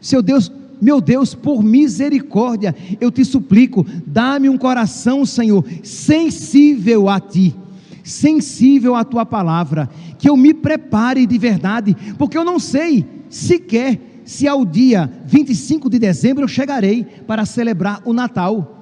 Seu 0.00 0.22
Deus, 0.22 0.52
meu 0.80 1.00
Deus, 1.00 1.34
por 1.34 1.64
misericórdia, 1.64 2.76
eu 3.00 3.10
te 3.10 3.24
suplico, 3.24 3.84
dá-me 4.06 4.48
um 4.48 4.56
coração, 4.56 5.26
Senhor, 5.26 5.64
sensível 5.82 7.08
a 7.08 7.18
ti, 7.18 7.56
sensível 8.04 8.94
à 8.94 9.02
tua 9.02 9.26
palavra, 9.26 9.90
que 10.16 10.30
eu 10.30 10.36
me 10.36 10.54
prepare 10.54 11.26
de 11.26 11.38
verdade, 11.38 11.96
porque 12.16 12.38
eu 12.38 12.44
não 12.44 12.60
sei 12.60 13.04
sequer 13.28 13.98
se 14.24 14.46
ao 14.46 14.64
dia 14.64 15.10
25 15.26 15.90
de 15.90 15.98
dezembro 15.98 16.44
eu 16.44 16.48
chegarei 16.48 17.04
para 17.26 17.44
celebrar 17.44 18.00
o 18.04 18.12
Natal. 18.12 18.73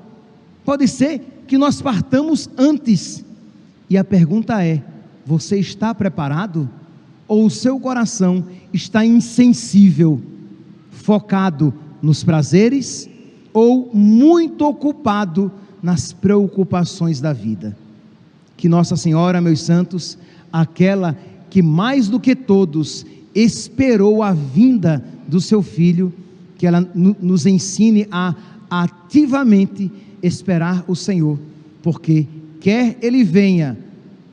Pode 0.64 0.86
ser 0.86 1.44
que 1.46 1.58
nós 1.58 1.82
partamos 1.82 2.48
antes. 2.56 3.24
E 3.90 3.96
a 3.98 4.04
pergunta 4.04 4.64
é: 4.64 4.82
você 5.26 5.58
está 5.58 5.94
preparado? 5.94 6.68
Ou 7.26 7.46
o 7.46 7.50
seu 7.50 7.78
coração 7.80 8.44
está 8.72 9.04
insensível, 9.04 10.20
focado 10.90 11.72
nos 12.02 12.22
prazeres 12.22 13.08
ou 13.54 13.90
muito 13.94 14.66
ocupado 14.66 15.50
nas 15.82 16.12
preocupações 16.12 17.20
da 17.20 17.32
vida? 17.32 17.76
Que 18.56 18.68
Nossa 18.68 18.96
Senhora, 18.96 19.40
meus 19.40 19.60
santos, 19.60 20.18
aquela 20.52 21.16
que 21.48 21.62
mais 21.62 22.08
do 22.08 22.20
que 22.20 22.34
todos 22.34 23.04
esperou 23.34 24.22
a 24.22 24.32
vinda 24.32 25.04
do 25.26 25.40
seu 25.40 25.62
filho, 25.62 26.12
que 26.56 26.66
ela 26.66 26.80
nos 26.94 27.46
ensine 27.46 28.06
a 28.10 28.34
ativamente 28.70 29.90
esperar 30.22 30.84
o 30.86 30.94
Senhor, 30.94 31.38
porque 31.82 32.26
quer 32.60 32.96
ele 33.02 33.24
venha 33.24 33.76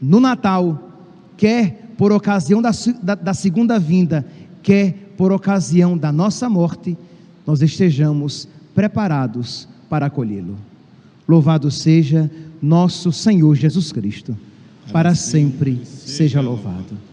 no 0.01 0.19
Natal, 0.19 0.91
quer 1.35 1.93
por 1.97 2.11
ocasião 2.11 2.61
da, 2.61 2.71
da, 3.01 3.15
da 3.15 3.33
segunda 3.33 3.79
vinda, 3.79 4.25
quer 4.61 5.13
por 5.17 5.31
ocasião 5.31 5.97
da 5.97 6.11
nossa 6.11 6.49
morte, 6.49 6.97
nós 7.45 7.61
estejamos 7.61 8.47
preparados 8.73 9.67
para 9.89 10.05
acolhê-lo. 10.05 10.57
Louvado 11.27 11.69
seja 11.69 12.29
nosso 12.61 13.11
Senhor 13.11 13.55
Jesus 13.55 13.91
Cristo, 13.91 14.37
para 14.91 15.15
sempre 15.15 15.81
seja 15.85 16.39
louvado. 16.41 17.09